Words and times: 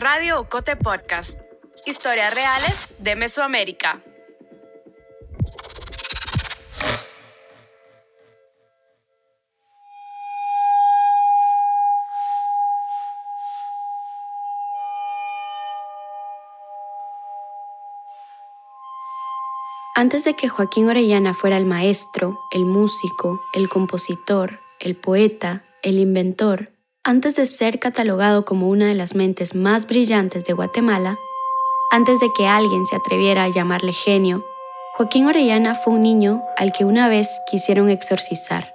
Radio 0.00 0.38
Ocote 0.38 0.76
Podcast. 0.76 1.40
Historias 1.84 2.32
reales 2.32 2.94
de 3.00 3.16
Mesoamérica. 3.16 4.00
Antes 19.96 20.22
de 20.22 20.36
que 20.36 20.48
Joaquín 20.48 20.88
Orellana 20.88 21.34
fuera 21.34 21.56
el 21.56 21.66
maestro, 21.66 22.38
el 22.52 22.64
músico, 22.64 23.40
el 23.52 23.68
compositor, 23.68 24.60
el 24.78 24.94
poeta, 24.94 25.64
el 25.82 25.98
inventor, 25.98 26.77
antes 27.08 27.34
de 27.36 27.46
ser 27.46 27.78
catalogado 27.78 28.44
como 28.44 28.68
una 28.68 28.86
de 28.86 28.94
las 28.94 29.14
mentes 29.14 29.54
más 29.54 29.86
brillantes 29.86 30.44
de 30.44 30.52
Guatemala, 30.52 31.18
antes 31.90 32.20
de 32.20 32.26
que 32.36 32.46
alguien 32.46 32.84
se 32.84 32.96
atreviera 32.96 33.44
a 33.44 33.48
llamarle 33.48 33.94
genio, 33.94 34.44
Joaquín 34.94 35.24
Orellana 35.24 35.74
fue 35.74 35.94
un 35.94 36.02
niño 36.02 36.42
al 36.58 36.70
que 36.70 36.84
una 36.84 37.08
vez 37.08 37.30
quisieron 37.50 37.88
exorcizar. 37.88 38.74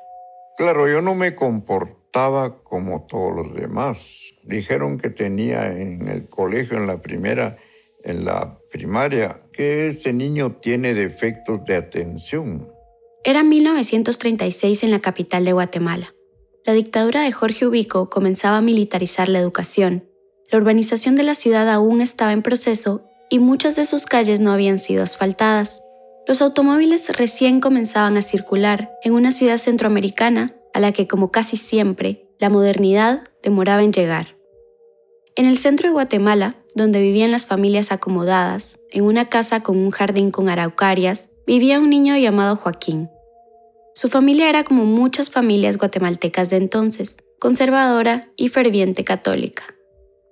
Claro, 0.58 0.89
yo 0.89 1.03
no 1.03 1.13
me 1.13 1.35
comportaba 1.35 2.63
como 2.63 3.05
todos 3.08 3.35
los 3.35 3.53
demás. 3.53 4.34
Dijeron 4.41 4.97
que 4.97 5.11
tenía 5.11 5.67
en 5.67 6.08
el 6.08 6.27
colegio, 6.27 6.77
en 6.77 6.88
la 6.88 7.03
primera, 7.03 7.58
en 8.03 8.25
la 8.25 8.58
primaria, 8.72 9.41
que 9.52 9.88
este 9.89 10.11
niño 10.11 10.53
tiene 10.53 10.95
defectos 10.95 11.63
de 11.66 11.75
atención. 11.75 12.67
Era 13.23 13.44
1936 13.44 14.81
en 14.81 14.89
la 14.89 15.02
capital 15.02 15.45
de 15.45 15.53
Guatemala. 15.53 16.16
La 16.66 16.72
dictadura 16.72 17.22
de 17.22 17.31
Jorge 17.34 17.67
Ubico 17.67 18.09
comenzaba 18.09 18.58
a 18.58 18.62
militarizar 18.62 19.27
la 19.27 19.40
educación. 19.40 20.05
La 20.49 20.59
urbanización 20.59 21.17
de 21.17 21.23
la 21.23 21.36
ciudad 21.36 21.70
aún 21.70 21.99
estaba 21.99 22.31
en 22.31 22.41
proceso 22.41 23.03
y 23.30 23.39
muchas 23.39 23.75
de 23.75 23.83
sus 23.83 24.06
calles 24.06 24.39
no 24.39 24.53
habían 24.53 24.80
sido 24.80 25.03
asfaltadas. 25.03 25.81
Los 26.25 26.41
automóviles 26.41 27.09
recién 27.17 27.59
comenzaban 27.59 28.16
a 28.16 28.22
circular 28.22 28.94
en 29.03 29.11
una 29.11 29.34
ciudad 29.34 29.58
centroamericana 29.58 30.56
a 30.73 30.80
la 30.80 30.94
que, 30.94 31.06
como 31.06 31.31
casi 31.31 31.58
siempre, 31.58 32.30
la 32.39 32.50
modernidad 32.50 33.23
demoraba 33.41 33.84
en 33.84 33.91
llegar. 33.91 34.38
En 35.36 35.45
el 35.45 35.58
centro 35.58 35.89
de 35.89 35.94
Guatemala, 35.94 36.56
donde 36.75 37.02
vivían 37.02 37.31
las 37.31 37.45
familias 37.45 37.91
acomodadas, 37.91 38.80
en 38.89 39.03
una 39.03 39.25
casa 39.25 39.59
con 39.59 39.78
un 39.78 39.91
jardín 39.91 40.31
con 40.31 40.47
araucarias, 40.47 41.28
vivía 41.45 41.80
un 41.80 41.89
niño 41.89 42.16
llamado 42.16 42.56
Joaquín. 42.56 43.09
Su 43.94 44.09
familia 44.09 44.49
era 44.49 44.63
como 44.63 44.86
muchas 44.86 45.30
familias 45.30 45.77
guatemaltecas 45.77 46.49
de 46.49 46.58
entonces, 46.58 47.17
conservadora 47.39 48.31
y 48.35 48.50
ferviente 48.50 49.03
católica. 49.03 49.75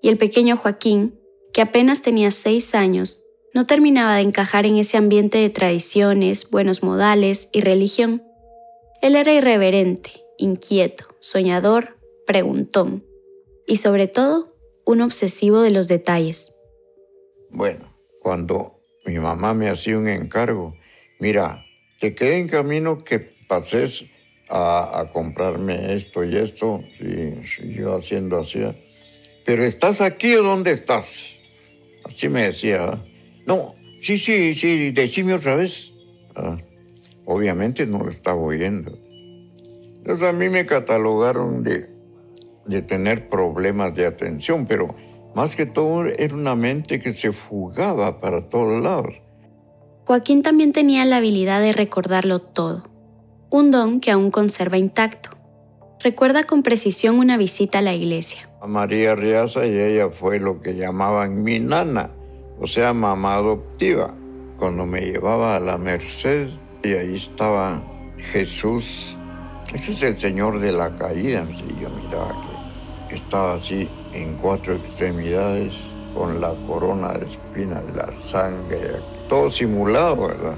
Y 0.01 0.09
el 0.09 0.17
pequeño 0.17 0.57
Joaquín, 0.57 1.19
que 1.53 1.61
apenas 1.61 2.01
tenía 2.01 2.31
seis 2.31 2.73
años, 2.73 3.23
no 3.53 3.67
terminaba 3.67 4.15
de 4.15 4.21
encajar 4.21 4.65
en 4.65 4.77
ese 4.77 4.97
ambiente 4.97 5.37
de 5.37 5.49
tradiciones, 5.49 6.49
buenos 6.49 6.81
modales 6.83 7.49
y 7.51 7.61
religión. 7.61 8.23
Él 9.01 9.15
era 9.15 9.33
irreverente, 9.33 10.23
inquieto, 10.37 11.05
soñador, 11.19 11.97
preguntón 12.25 13.05
y 13.67 13.77
sobre 13.77 14.07
todo 14.07 14.55
un 14.85 15.01
obsesivo 15.01 15.61
de 15.61 15.71
los 15.71 15.87
detalles. 15.87 16.53
Bueno, 17.49 17.91
cuando 18.19 18.79
mi 19.05 19.19
mamá 19.19 19.53
me 19.53 19.69
hacía 19.69 19.97
un 19.97 20.07
encargo, 20.07 20.73
mira, 21.19 21.63
te 21.99 22.15
quedé 22.15 22.39
en 22.39 22.47
camino 22.47 23.03
que 23.03 23.30
pases 23.51 24.05
a, 24.49 25.03
comprarme 25.11 25.93
esto 25.93 26.23
y 26.23 26.37
esto, 26.37 26.79
y, 27.01 27.73
yo 27.75 27.97
haciendo 27.97 28.39
así. 28.39 28.61
Pero 29.45 29.65
¿estás 29.65 29.99
aquí 29.99 30.33
o 30.35 30.43
dónde 30.43 30.71
estás? 30.71 31.35
Así 32.05 32.29
me 32.29 32.43
decía. 32.43 32.97
No, 33.45 33.75
sí, 34.01 34.17
sí, 34.17 34.55
sí, 34.55 34.91
decime 34.91 35.33
otra 35.33 35.55
vez. 35.55 35.91
Ah, 36.33 36.57
obviamente 37.25 37.85
no 37.85 37.97
lo 37.99 38.09
estaba 38.09 38.41
oyendo. 38.41 38.97
Entonces 39.97 40.25
a 40.25 40.31
mí 40.31 40.47
me 40.47 40.65
catalogaron 40.65 41.61
de, 41.61 41.89
de 42.67 42.81
tener 42.81 43.27
problemas 43.27 43.93
de 43.95 44.05
atención, 44.05 44.65
pero 44.65 44.95
más 45.35 45.57
que 45.57 45.65
todo 45.65 46.05
era 46.05 46.33
una 46.33 46.55
mente 46.55 47.01
que 47.01 47.11
se 47.11 47.33
fugaba 47.33 48.21
para 48.21 48.47
todos 48.47 48.81
lados. 48.81 49.13
Joaquín 50.05 50.41
también 50.41 50.71
tenía 50.71 51.03
la 51.03 51.17
habilidad 51.17 51.61
de 51.61 51.73
recordarlo 51.73 52.39
todo 52.39 52.90
un 53.51 53.69
don 53.69 53.99
que 53.99 54.11
aún 54.11 54.31
conserva 54.31 54.77
intacto. 54.77 55.31
Recuerda 55.99 56.45
con 56.45 56.63
precisión 56.63 57.19
una 57.19 57.35
visita 57.35 57.79
a 57.79 57.81
la 57.81 57.93
iglesia. 57.93 58.49
A 58.61 58.65
María 58.65 59.13
Riaza 59.13 59.65
y 59.65 59.77
ella 59.77 60.09
fue 60.09 60.39
lo 60.39 60.61
que 60.61 60.73
llamaban 60.73 61.43
mi 61.43 61.59
nana, 61.59 62.11
o 62.59 62.65
sea, 62.65 62.93
mamá 62.93 63.33
adoptiva. 63.33 64.15
Cuando 64.57 64.85
me 64.85 65.01
llevaba 65.01 65.57
a 65.57 65.59
la 65.59 65.77
Merced 65.77 66.47
y 66.81 66.93
ahí 66.93 67.15
estaba 67.15 67.83
Jesús, 68.31 69.17
ese 69.73 69.91
es 69.91 70.01
el 70.03 70.15
Señor 70.15 70.59
de 70.59 70.71
la 70.71 70.95
caída, 70.97 71.45
y 71.51 71.81
yo 71.81 71.89
miraba 71.89 72.33
que 73.09 73.15
estaba 73.15 73.55
así 73.55 73.89
en 74.13 74.37
cuatro 74.37 74.75
extremidades 74.75 75.73
con 76.15 76.39
la 76.39 76.53
corona 76.67 77.13
de 77.13 77.25
espinas, 77.25 77.83
la 77.93 78.13
sangre, 78.13 79.01
todo 79.27 79.49
simulado, 79.49 80.27
¿verdad? 80.27 80.55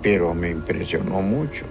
Pero 0.00 0.32
me 0.32 0.48
impresionó 0.48 1.20
mucho. 1.20 1.66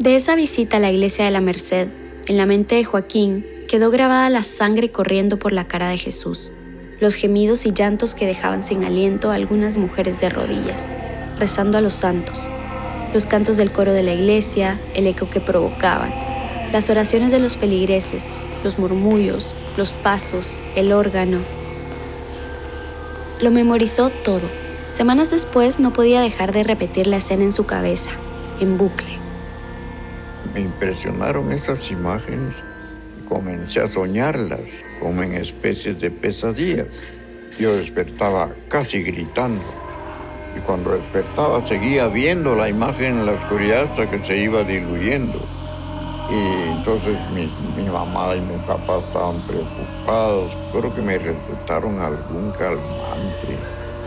De 0.00 0.16
esa 0.16 0.34
visita 0.34 0.78
a 0.78 0.80
la 0.80 0.90
iglesia 0.90 1.26
de 1.26 1.30
la 1.30 1.42
Merced, 1.42 1.88
en 2.26 2.38
la 2.38 2.46
mente 2.46 2.76
de 2.76 2.84
Joaquín 2.84 3.44
quedó 3.68 3.90
grabada 3.90 4.30
la 4.30 4.42
sangre 4.42 4.90
corriendo 4.90 5.38
por 5.38 5.52
la 5.52 5.68
cara 5.68 5.90
de 5.90 5.98
Jesús, 5.98 6.52
los 7.00 7.14
gemidos 7.16 7.66
y 7.66 7.74
llantos 7.74 8.14
que 8.14 8.24
dejaban 8.24 8.64
sin 8.64 8.82
aliento 8.82 9.30
a 9.30 9.34
algunas 9.34 9.76
mujeres 9.76 10.18
de 10.18 10.30
rodillas, 10.30 10.96
rezando 11.38 11.76
a 11.76 11.82
los 11.82 11.92
santos, 11.92 12.50
los 13.12 13.26
cantos 13.26 13.58
del 13.58 13.72
coro 13.72 13.92
de 13.92 14.02
la 14.02 14.14
iglesia, 14.14 14.80
el 14.94 15.06
eco 15.06 15.28
que 15.28 15.38
provocaban, 15.38 16.14
las 16.72 16.88
oraciones 16.88 17.30
de 17.30 17.40
los 17.40 17.58
feligreses, 17.58 18.24
los 18.64 18.78
murmullos, 18.78 19.48
los 19.76 19.92
pasos, 19.92 20.62
el 20.76 20.92
órgano. 20.92 21.40
Lo 23.42 23.50
memorizó 23.50 24.08
todo. 24.08 24.48
Semanas 24.92 25.28
después 25.28 25.78
no 25.78 25.92
podía 25.92 26.22
dejar 26.22 26.52
de 26.52 26.62
repetir 26.62 27.06
la 27.06 27.18
escena 27.18 27.42
en 27.42 27.52
su 27.52 27.66
cabeza, 27.66 28.12
en 28.60 28.78
bucle 28.78 29.19
me 30.54 30.60
impresionaron 30.60 31.52
esas 31.52 31.90
imágenes 31.90 32.54
y 33.20 33.26
comencé 33.26 33.80
a 33.80 33.86
soñarlas 33.86 34.82
como 34.98 35.22
en 35.22 35.34
especies 35.34 36.00
de 36.00 36.10
pesadillas. 36.10 36.88
Yo 37.58 37.76
despertaba 37.76 38.50
casi 38.68 39.02
gritando 39.02 39.64
y 40.56 40.60
cuando 40.60 40.92
despertaba 40.92 41.60
seguía 41.60 42.08
viendo 42.08 42.54
la 42.56 42.68
imagen 42.68 43.18
en 43.18 43.26
la 43.26 43.32
oscuridad 43.32 43.84
hasta 43.84 44.10
que 44.10 44.18
se 44.18 44.38
iba 44.38 44.62
diluyendo. 44.64 45.40
Y 46.28 46.70
entonces 46.70 47.18
mi, 47.34 47.52
mi, 47.76 47.88
mamá 47.90 48.36
y 48.36 48.40
mi 48.40 48.56
papá 48.64 48.98
estaban 48.98 49.40
preocupados. 49.42 50.56
Creo 50.72 50.94
que 50.94 51.02
me 51.02 51.18
recetaron 51.18 51.98
algún 51.98 52.52
calmante. 52.52 53.58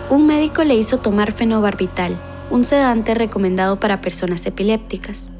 Un 0.09 0.25
médico 0.25 0.63
le 0.63 0.75
hizo 0.75 1.00
tomar 1.00 1.33
fenobarbital, 1.33 2.17
un 2.50 2.63
sedante 2.63 3.13
recomendado 3.13 3.79
para 3.79 4.00
personas 4.00 4.45
epilépticas 4.45 5.32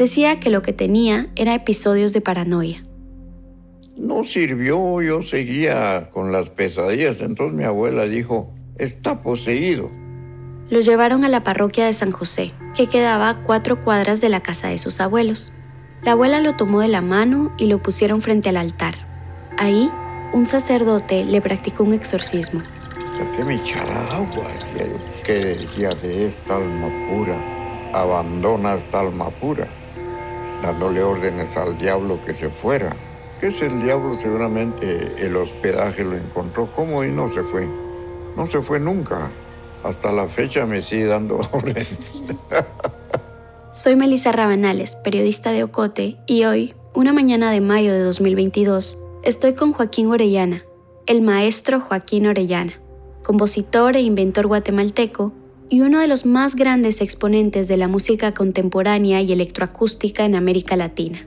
decía 0.00 0.40
que 0.40 0.48
lo 0.48 0.62
que 0.62 0.72
tenía 0.72 1.28
era 1.36 1.54
episodios 1.54 2.14
de 2.14 2.22
paranoia. 2.22 2.82
No 3.98 4.24
sirvió, 4.24 5.02
yo 5.02 5.20
seguía 5.20 6.08
con 6.10 6.32
las 6.32 6.48
pesadillas, 6.48 7.20
entonces 7.20 7.54
mi 7.54 7.64
abuela 7.64 8.04
dijo, 8.04 8.50
está 8.78 9.20
poseído. 9.20 9.90
Lo 10.70 10.80
llevaron 10.80 11.22
a 11.22 11.28
la 11.28 11.44
parroquia 11.44 11.84
de 11.84 11.92
San 11.92 12.12
José, 12.12 12.52
que 12.74 12.86
quedaba 12.86 13.28
a 13.28 13.42
cuatro 13.42 13.82
cuadras 13.82 14.22
de 14.22 14.30
la 14.30 14.40
casa 14.40 14.68
de 14.68 14.78
sus 14.78 15.02
abuelos. 15.02 15.52
La 16.02 16.12
abuela 16.12 16.40
lo 16.40 16.56
tomó 16.56 16.80
de 16.80 16.88
la 16.88 17.02
mano 17.02 17.52
y 17.58 17.66
lo 17.66 17.82
pusieron 17.82 18.22
frente 18.22 18.48
al 18.48 18.56
altar. 18.56 18.94
Ahí, 19.58 19.90
un 20.32 20.46
sacerdote 20.46 21.26
le 21.26 21.42
practicó 21.42 21.84
un 21.84 21.92
exorcismo. 21.92 22.62
¿Por 23.18 23.36
qué 23.36 23.44
me 23.44 23.56
echara 23.56 24.16
agua? 24.16 24.46
¿Qué 25.26 25.34
decía 25.34 25.90
de 25.90 26.26
esta 26.26 26.56
alma 26.56 26.88
pura? 27.06 27.36
Abandona 27.92 28.74
esta 28.74 29.00
alma 29.00 29.28
pura 29.28 29.68
dándole 30.62 31.02
órdenes 31.02 31.56
al 31.56 31.78
diablo 31.78 32.20
que 32.24 32.34
se 32.34 32.50
fuera. 32.50 32.96
¿Qué 33.40 33.48
es 33.48 33.62
el 33.62 33.82
diablo? 33.82 34.14
Seguramente 34.14 35.24
el 35.24 35.34
hospedaje 35.36 36.04
lo 36.04 36.16
encontró. 36.16 36.70
¿Cómo 36.72 37.04
y 37.04 37.10
no 37.10 37.28
se 37.28 37.42
fue? 37.42 37.66
No 38.36 38.46
se 38.46 38.60
fue 38.60 38.78
nunca. 38.78 39.30
Hasta 39.82 40.12
la 40.12 40.28
fecha 40.28 40.66
me 40.66 40.82
sigue 40.82 41.06
dando 41.06 41.36
órdenes. 41.52 42.22
Soy 43.72 43.96
Melissa 43.96 44.32
Rabanales, 44.32 44.96
periodista 44.96 45.52
de 45.52 45.62
Ocote, 45.62 46.18
y 46.26 46.44
hoy, 46.44 46.74
una 46.92 47.12
mañana 47.12 47.50
de 47.50 47.60
mayo 47.60 47.92
de 47.92 48.00
2022, 48.00 48.98
estoy 49.22 49.54
con 49.54 49.72
Joaquín 49.72 50.08
Orellana, 50.08 50.64
el 51.06 51.22
maestro 51.22 51.80
Joaquín 51.80 52.26
Orellana, 52.26 52.80
compositor 53.22 53.96
e 53.96 54.00
inventor 54.00 54.48
guatemalteco 54.48 55.32
y 55.70 55.82
uno 55.82 56.00
de 56.00 56.08
los 56.08 56.26
más 56.26 56.56
grandes 56.56 57.00
exponentes 57.00 57.68
de 57.68 57.76
la 57.76 57.86
música 57.86 58.34
contemporánea 58.34 59.22
y 59.22 59.32
electroacústica 59.32 60.24
en 60.24 60.34
América 60.34 60.76
Latina. 60.76 61.26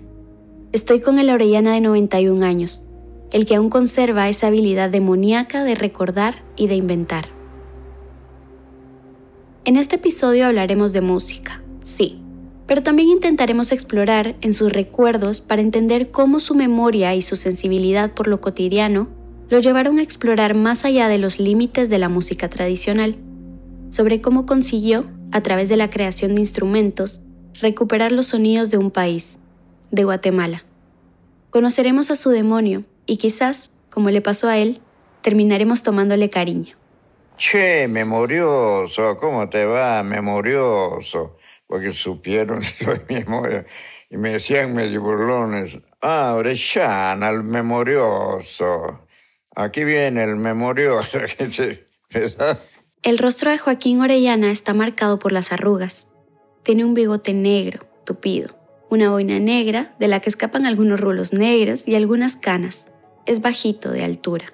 Estoy 0.74 1.00
con 1.00 1.18
el 1.18 1.30
Orellana 1.30 1.74
de 1.74 1.80
91 1.80 2.45
años, 2.45 2.84
el 3.31 3.45
que 3.45 3.56
aún 3.56 3.69
conserva 3.69 4.28
esa 4.28 4.48
habilidad 4.48 4.90
demoníaca 4.90 5.63
de 5.63 5.75
recordar 5.75 6.44
y 6.57 6.68
de 6.68 6.75
inventar. 6.75 7.30
En 9.63 9.78
este 9.78 9.95
episodio 9.95 10.46
hablaremos 10.46 10.92
de 10.92 11.00
música, 11.00 11.63
sí, 11.84 12.22
pero 12.68 12.84
también 12.84 13.07
intentaremos 13.07 13.72
explorar 13.72 14.36
en 14.42 14.51
sus 14.51 14.74
recuerdos 14.74 15.39
para 15.39 15.62
entender 15.62 16.12
cómo 16.12 16.42
su 16.42 16.54
memoria 16.54 17.16
y 17.16 17.22
su 17.22 17.38
sensibilidad 17.38 18.12
por 18.12 18.28
lo 18.28 18.42
cotidiano 18.42 19.07
lo 19.50 19.60
llevaron 19.60 20.00
a 20.00 20.01
explorar 20.01 20.54
más 20.54 20.84
allá 20.84 21.07
de 21.07 21.18
los 21.18 21.39
límites 21.39 21.89
de 21.89 22.00
la 22.00 22.10
música 22.10 22.50
tradicional, 22.50 23.16
sobre 23.94 24.22
cómo 24.22 24.48
consiguió, 24.48 25.06
a 25.31 25.42
través 25.42 25.69
de 25.69 25.78
la 25.78 25.92
creación 25.92 26.34
de 26.34 26.42
instrumentos, 26.42 27.22
recuperar 27.62 28.12
los 28.12 28.25
sonidos 28.28 28.72
de 28.72 28.80
un 28.80 28.90
país, 28.90 29.40
de 29.92 30.04
Guatemala. 30.04 30.66
Conoceremos 31.51 32.10
a 32.10 32.16
su 32.16 32.31
demonio 32.31 32.86
y 33.06 33.18
quizás, 33.18 33.69
como 33.92 34.10
le 34.10 34.22
pasó 34.22 34.50
a 34.50 34.57
él, 34.57 34.81
terminaremos 35.22 35.84
tomándole 35.84 36.31
cariño. 36.31 36.75
Che, 37.38 37.88
memorioso, 37.88 39.16
¿cómo 39.18 39.48
te 39.48 39.66
va, 39.66 40.01
memorioso? 40.01 41.38
Porque 41.68 41.94
supieron 41.94 42.63
lo 42.86 42.96
de 42.96 43.06
memoria 43.07 43.66
y 44.10 44.18
me 44.18 44.31
decían 44.34 44.74
medio 44.74 45.01
burlones, 45.01 45.78
ah, 46.01 46.34
Orellana, 46.36 47.30
el 47.30 47.44
memorioso. 47.44 49.06
Aquí 49.56 49.84
viene 49.84 50.24
el 50.24 50.36
memorioso. 50.36 51.19
el 53.03 53.17
rostro 53.17 53.51
de 53.51 53.57
Joaquín 53.57 54.00
Orellana 54.00 54.50
está 54.50 54.73
marcado 54.73 55.19
por 55.19 55.33
las 55.33 55.51
arrugas. 55.51 56.07
Tiene 56.63 56.85
un 56.85 56.94
bigote 56.94 57.33
negro, 57.33 57.85
tupido, 58.05 58.57
una 58.89 59.09
boina 59.09 59.39
negra 59.39 59.94
de 60.00 60.07
la 60.07 60.21
que 60.21 60.29
escapan 60.29 60.65
algunos 60.65 61.01
rulos 61.01 61.33
negros 61.33 61.85
y 61.85 61.95
algunas 61.95 62.38
canas. 62.38 62.88
Es 63.25 63.41
bajito 63.41 63.91
de 63.91 64.05
altura. 64.05 64.53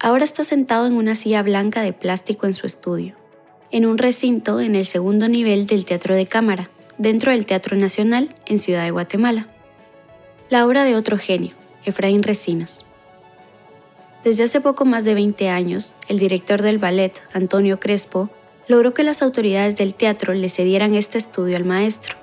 Ahora 0.00 0.22
está 0.22 0.44
sentado 0.44 0.86
en 0.86 0.96
una 0.96 1.16
silla 1.16 1.42
blanca 1.42 1.82
de 1.82 1.92
plástico 1.92 2.46
en 2.46 2.54
su 2.54 2.66
estudio, 2.66 3.16
en 3.72 3.84
un 3.84 3.98
recinto 3.98 4.60
en 4.60 4.76
el 4.76 4.86
segundo 4.86 5.28
nivel 5.28 5.66
del 5.66 5.84
Teatro 5.84 6.14
de 6.14 6.26
Cámara, 6.26 6.70
dentro 6.98 7.32
del 7.32 7.46
Teatro 7.46 7.76
Nacional 7.76 8.32
en 8.46 8.58
Ciudad 8.58 8.84
de 8.84 8.92
Guatemala. 8.92 9.48
La 10.50 10.64
obra 10.64 10.84
de 10.84 10.94
otro 10.94 11.18
genio, 11.18 11.54
Efraín 11.84 12.22
Recinos. 12.22 12.87
Desde 14.28 14.44
hace 14.44 14.60
poco 14.60 14.84
más 14.84 15.06
de 15.06 15.14
20 15.14 15.48
años, 15.48 15.94
el 16.06 16.18
director 16.18 16.60
del 16.60 16.76
ballet, 16.76 17.14
Antonio 17.32 17.80
Crespo, 17.80 18.28
logró 18.66 18.92
que 18.92 19.02
las 19.02 19.22
autoridades 19.22 19.76
del 19.76 19.94
teatro 19.94 20.34
le 20.34 20.50
cedieran 20.50 20.94
este 20.94 21.16
estudio 21.16 21.56
al 21.56 21.64
maestro. 21.64 22.14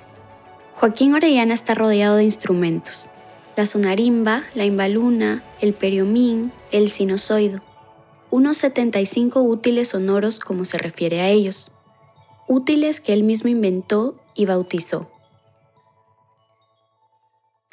Joaquín 0.74 1.14
Orellana 1.14 1.52
está 1.52 1.74
rodeado 1.74 2.14
de 2.14 2.22
instrumentos. 2.22 3.08
La 3.56 3.66
sonarimba, 3.66 4.44
la 4.54 4.64
imbaluna, 4.64 5.42
el 5.60 5.74
periomín, 5.74 6.52
el 6.70 6.90
sinusoido. 6.90 7.60
Unos 8.30 8.58
75 8.58 9.42
útiles 9.42 9.88
sonoros 9.88 10.38
como 10.38 10.64
se 10.64 10.78
refiere 10.78 11.22
a 11.22 11.30
ellos. 11.30 11.72
Útiles 12.46 13.00
que 13.00 13.14
él 13.14 13.24
mismo 13.24 13.50
inventó 13.50 14.14
y 14.36 14.46
bautizó. 14.46 15.10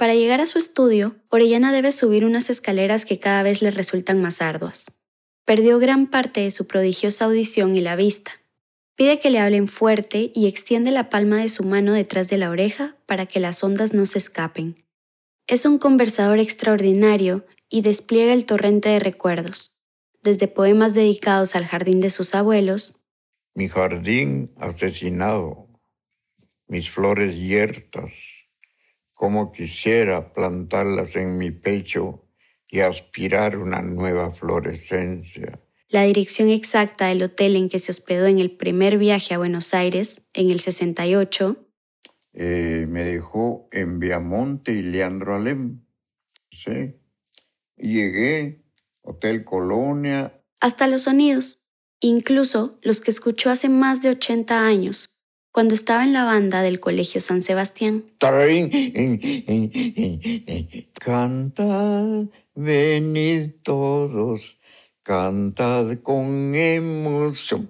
Para 0.03 0.15
llegar 0.15 0.41
a 0.41 0.45
su 0.45 0.57
estudio, 0.57 1.15
Orellana 1.29 1.71
debe 1.71 1.93
subir 1.93 2.25
unas 2.25 2.49
escaleras 2.49 3.05
que 3.05 3.19
cada 3.19 3.41
vez 3.41 3.61
le 3.61 3.71
resultan 3.71 4.21
más 4.21 4.41
arduas. 4.41 5.01
Perdió 5.45 5.79
gran 5.79 6.07
parte 6.07 6.41
de 6.41 6.51
su 6.51 6.67
prodigiosa 6.67 7.23
audición 7.23 7.73
y 7.73 7.79
la 7.79 7.95
vista, 7.95 8.33
Pide 8.97 9.21
que 9.21 9.29
le 9.29 9.39
hablen 9.39 9.69
fuerte 9.69 10.33
y 10.35 10.47
extiende 10.47 10.91
la 10.91 11.07
palma 11.09 11.37
de 11.37 11.47
su 11.47 11.63
mano 11.63 11.93
detrás 11.93 12.27
de 12.27 12.37
la 12.37 12.49
oreja 12.49 12.97
para 13.05 13.27
que 13.27 13.39
las 13.39 13.63
ondas 13.63 13.93
no 13.93 14.05
se 14.05 14.17
escapen. 14.17 14.75
Es 15.47 15.65
un 15.65 15.77
conversador 15.77 16.37
extraordinario 16.37 17.45
y 17.69 17.79
despliega 17.79 18.33
el 18.33 18.43
torrente 18.43 18.89
de 18.89 18.99
recuerdos, 18.99 19.81
desde 20.21 20.49
poemas 20.49 20.93
dedicados 20.93 21.55
al 21.55 21.65
jardín 21.65 22.01
de 22.01 22.09
sus 22.09 22.35
abuelos. 22.35 23.05
Mi 23.55 23.69
jardín 23.69 24.51
asesinado, 24.57 25.65
mis 26.67 26.89
flores 26.89 27.37
yertas, 27.37 28.32
como 29.13 29.51
quisiera 29.51 30.33
plantarlas 30.33 31.15
en 31.15 31.37
mi 31.37 31.51
pecho 31.51 32.27
y 32.67 32.79
aspirar 32.79 33.57
una 33.57 33.81
nueva 33.81 34.31
florescencia 34.31 35.63
la 35.93 36.05
dirección 36.05 36.49
exacta 36.49 37.05
del 37.09 37.21
hotel 37.21 37.55
en 37.55 37.69
que 37.69 37.77
se 37.77 37.91
hospedó 37.91 38.25
en 38.25 38.39
el 38.39 38.57
primer 38.57 38.97
viaje 38.97 39.35
a 39.35 39.37
Buenos 39.37 39.75
Aires, 39.75 40.27
en 40.33 40.49
el 40.49 40.59
68. 40.59 41.55
Eh, 42.33 42.87
me 42.89 43.03
dejó 43.03 43.69
en 43.71 43.99
Viamonte 43.99 44.73
y 44.73 44.81
Leandro 44.81 45.35
Alem. 45.35 45.85
Sí. 46.49 46.95
Y 47.77 47.93
llegué, 47.93 48.65
Hotel 49.03 49.43
Colonia. 49.43 50.41
Hasta 50.59 50.87
los 50.87 51.03
sonidos, 51.03 51.69
incluso 51.99 52.79
los 52.81 52.99
que 52.99 53.11
escuchó 53.11 53.51
hace 53.51 53.69
más 53.69 54.01
de 54.01 54.09
80 54.09 54.65
años, 54.65 55.12
cuando 55.53 55.75
estaba 55.75 56.03
en 56.03 56.13
la 56.13 56.25
banda 56.25 56.63
del 56.63 56.79
Colegio 56.81 57.21
San 57.21 57.43
Sebastián. 57.43 58.03
Cantad, 60.99 62.25
venid 62.55 63.51
todos 63.61 64.57
Cantad 65.03 65.99
con 66.01 66.55
emoción. 66.55 67.69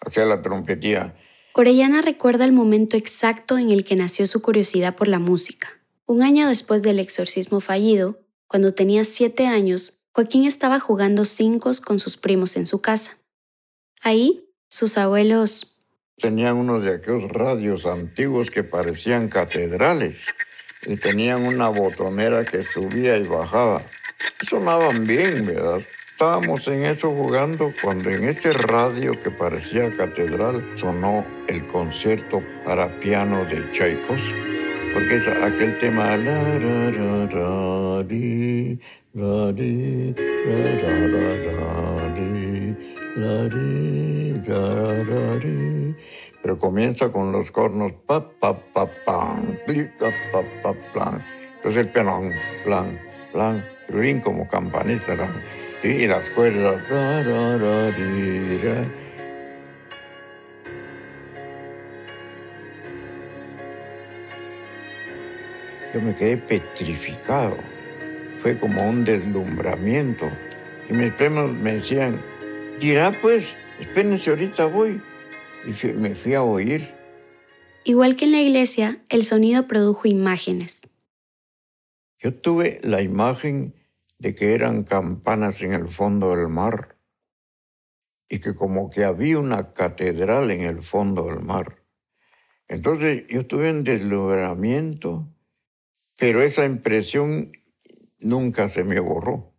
Hacia 0.00 0.24
la 0.24 0.40
trompetía. 0.42 1.16
Orellana 1.54 2.02
recuerda 2.02 2.44
el 2.44 2.52
momento 2.52 2.96
exacto 2.96 3.58
en 3.58 3.70
el 3.70 3.84
que 3.84 3.96
nació 3.96 4.26
su 4.26 4.40
curiosidad 4.40 4.96
por 4.96 5.08
la 5.08 5.18
música. 5.18 5.68
Un 6.06 6.22
año 6.22 6.48
después 6.48 6.82
del 6.82 6.98
exorcismo 6.98 7.60
fallido, 7.60 8.20
cuando 8.46 8.72
tenía 8.72 9.04
siete 9.04 9.46
años, 9.46 10.04
Joaquín 10.12 10.44
estaba 10.44 10.80
jugando 10.80 11.24
cincos 11.24 11.80
con 11.80 11.98
sus 11.98 12.16
primos 12.16 12.56
en 12.56 12.66
su 12.66 12.80
casa. 12.80 13.18
Ahí, 14.00 14.48
sus 14.70 14.96
abuelos... 14.96 15.73
Tenían 16.16 16.56
uno 16.56 16.78
de 16.80 16.94
aquellos 16.94 17.28
radios 17.30 17.86
antiguos 17.86 18.50
que 18.50 18.62
parecían 18.62 19.28
catedrales 19.28 20.32
y 20.86 20.96
tenían 20.96 21.44
una 21.44 21.68
botonera 21.68 22.44
que 22.44 22.62
subía 22.62 23.16
y 23.16 23.26
bajaba. 23.26 23.82
Sonaban 24.40 25.06
bien, 25.06 25.46
¿verdad? 25.46 25.82
Estábamos 26.08 26.68
en 26.68 26.84
eso 26.84 27.10
jugando 27.10 27.74
cuando 27.82 28.10
en 28.10 28.22
ese 28.22 28.52
radio 28.52 29.20
que 29.20 29.32
parecía 29.32 29.92
catedral 29.92 30.64
sonó 30.76 31.26
el 31.48 31.66
concierto 31.66 32.40
para 32.64 33.00
piano 33.00 33.44
de 33.44 33.68
Tchaikovsky. 33.72 34.54
Porque 34.94 35.16
es 35.16 35.26
aquel 35.26 35.76
tema... 35.78 36.16
Pero 46.44 46.58
comienza 46.58 47.10
con 47.10 47.32
los 47.32 47.50
cornos 47.50 47.92
pa 48.06 48.20
pa 48.20 48.52
pa 48.52 48.84
pam, 49.06 49.56
pa 49.98 50.42
pa 50.62 50.74
pa 50.92 51.24
Entonces 51.54 51.86
el 51.86 51.88
piano 51.88 52.20
plan 52.62 53.00
plan, 53.32 53.64
plan, 53.88 54.20
como 54.20 54.46
campanista 54.46 55.16
y 55.82 56.06
las 56.06 56.28
cuerdas. 56.28 56.86
Yo 65.94 66.00
me 66.02 66.14
quedé 66.14 66.36
petrificado. 66.36 67.56
Fue 68.36 68.58
como 68.58 68.86
un 68.86 69.02
deslumbramiento. 69.02 70.28
Y 70.90 70.92
mis 70.92 71.10
primos 71.12 71.54
me 71.54 71.76
decían, 71.76 72.20
dirá 72.78 73.18
pues, 73.22 73.56
espérense, 73.80 74.28
ahorita 74.28 74.66
voy. 74.66 75.00
Y 75.66 75.86
me 75.94 76.14
fui 76.14 76.34
a 76.34 76.42
oír. 76.42 76.94
Igual 77.84 78.16
que 78.16 78.26
en 78.26 78.32
la 78.32 78.40
iglesia, 78.40 79.02
el 79.08 79.24
sonido 79.24 79.66
produjo 79.66 80.08
imágenes. 80.08 80.82
Yo 82.18 82.34
tuve 82.34 82.80
la 82.82 83.02
imagen 83.02 83.74
de 84.18 84.34
que 84.34 84.54
eran 84.54 84.84
campanas 84.84 85.60
en 85.62 85.72
el 85.72 85.88
fondo 85.88 86.34
del 86.34 86.48
mar 86.48 86.96
y 88.28 88.38
que 88.38 88.54
como 88.54 88.90
que 88.90 89.04
había 89.04 89.38
una 89.38 89.72
catedral 89.72 90.50
en 90.50 90.62
el 90.62 90.82
fondo 90.82 91.26
del 91.26 91.40
mar. 91.40 91.84
Entonces 92.68 93.24
yo 93.28 93.46
tuve 93.46 93.70
un 93.70 93.84
deslumbramiento, 93.84 95.28
pero 96.16 96.42
esa 96.42 96.64
impresión 96.64 97.52
nunca 98.18 98.68
se 98.68 98.84
me 98.84 99.00
borró. 99.00 99.52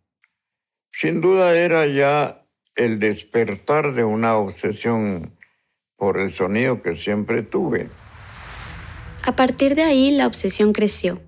Sin 0.90 1.20
duda 1.20 1.56
era 1.56 1.86
ya 1.86 2.44
el 2.74 2.98
despertar 2.98 3.92
de 3.92 4.04
una 4.04 4.36
obsesión 4.36 5.35
por 5.96 6.20
el 6.20 6.30
sonido 6.30 6.82
que 6.82 6.94
siempre 6.94 7.42
tuve. 7.42 7.88
A 9.24 9.34
partir 9.34 9.74
de 9.74 9.82
ahí 9.82 10.10
la 10.10 10.26
obsesión 10.26 10.72
creció. 10.72 11.20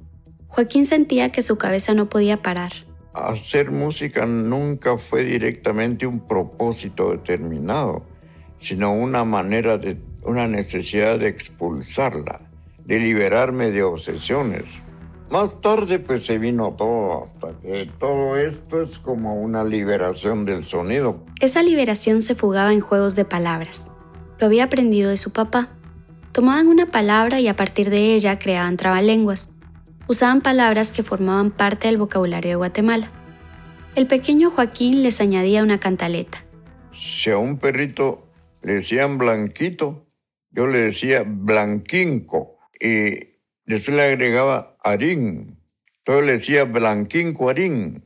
Joaquín 0.47 0.85
sentía 0.85 1.31
que 1.33 1.43
su 1.43 1.59
cabeza 1.59 1.95
no 1.95 2.09
podía 2.09 2.43
parar 2.43 2.73
hacer 3.25 3.71
música 3.71 4.27
nunca 4.27 4.99
fue 4.99 5.25
directamente 5.25 6.07
un 6.07 6.21
propósito 6.21 7.11
determinado, 7.11 8.05
sino 8.59 8.93
una 8.93 9.25
manera 9.25 9.79
de, 9.79 9.99
una 10.25 10.47
necesidad 10.47 11.19
de 11.19 11.29
expulsarla, 11.29 12.41
de 12.85 12.99
liberarme 12.99 13.71
de 13.71 13.83
obsesiones. 13.83 14.65
Más 15.31 15.61
tarde 15.61 15.99
pues 15.99 16.25
se 16.25 16.39
vino 16.39 16.73
todo, 16.73 17.25
hasta 17.25 17.53
que 17.61 17.91
todo 17.99 18.37
esto 18.37 18.83
es 18.83 18.99
como 18.99 19.41
una 19.41 19.63
liberación 19.63 20.47
del 20.47 20.65
sonido. 20.65 21.23
Esa 21.41 21.63
liberación 21.63 22.23
se 22.23 22.35
fugaba 22.35 22.73
en 22.73 22.81
juegos 22.81 23.15
de 23.15 23.27
palabras. 23.27 23.89
Lo 24.41 24.47
había 24.47 24.65
aprendido 24.65 25.11
de 25.11 25.17
su 25.17 25.33
papá. 25.33 25.69
Tomaban 26.33 26.69
una 26.69 26.91
palabra 26.91 27.41
y 27.41 27.49
a 27.49 27.57
partir 27.57 27.91
de 27.91 28.15
ella 28.15 28.39
creaban 28.39 28.77
trabalenguas. 28.77 29.51
Usaban 30.07 30.41
palabras 30.41 30.93
que 30.93 31.03
formaban 31.03 31.51
parte 31.51 31.89
del 31.89 31.99
vocabulario 31.99 32.51
de 32.51 32.57
Guatemala. 32.57 33.11
El 33.97 34.07
pequeño 34.07 34.51
Joaquín 34.51 35.03
les 35.03 35.21
añadía 35.21 35.63
una 35.63 35.81
cantaleta. 35.81 36.45
Si 36.93 37.31
a 37.31 37.39
un 37.39 37.59
perrito 37.59 38.29
le 38.63 38.75
decían 38.75 39.19
blanquito, 39.19 40.07
yo 40.51 40.67
le 40.67 40.79
decía 40.79 41.25
blanquinco 41.27 42.59
y 42.81 43.19
después 43.67 43.97
le 43.97 44.03
agregaba 44.03 44.77
harín. 44.85 45.59
Entonces 45.99 46.27
le 46.27 46.33
decía 46.33 46.65
blanquinco 46.65 47.51
harín. 47.51 48.05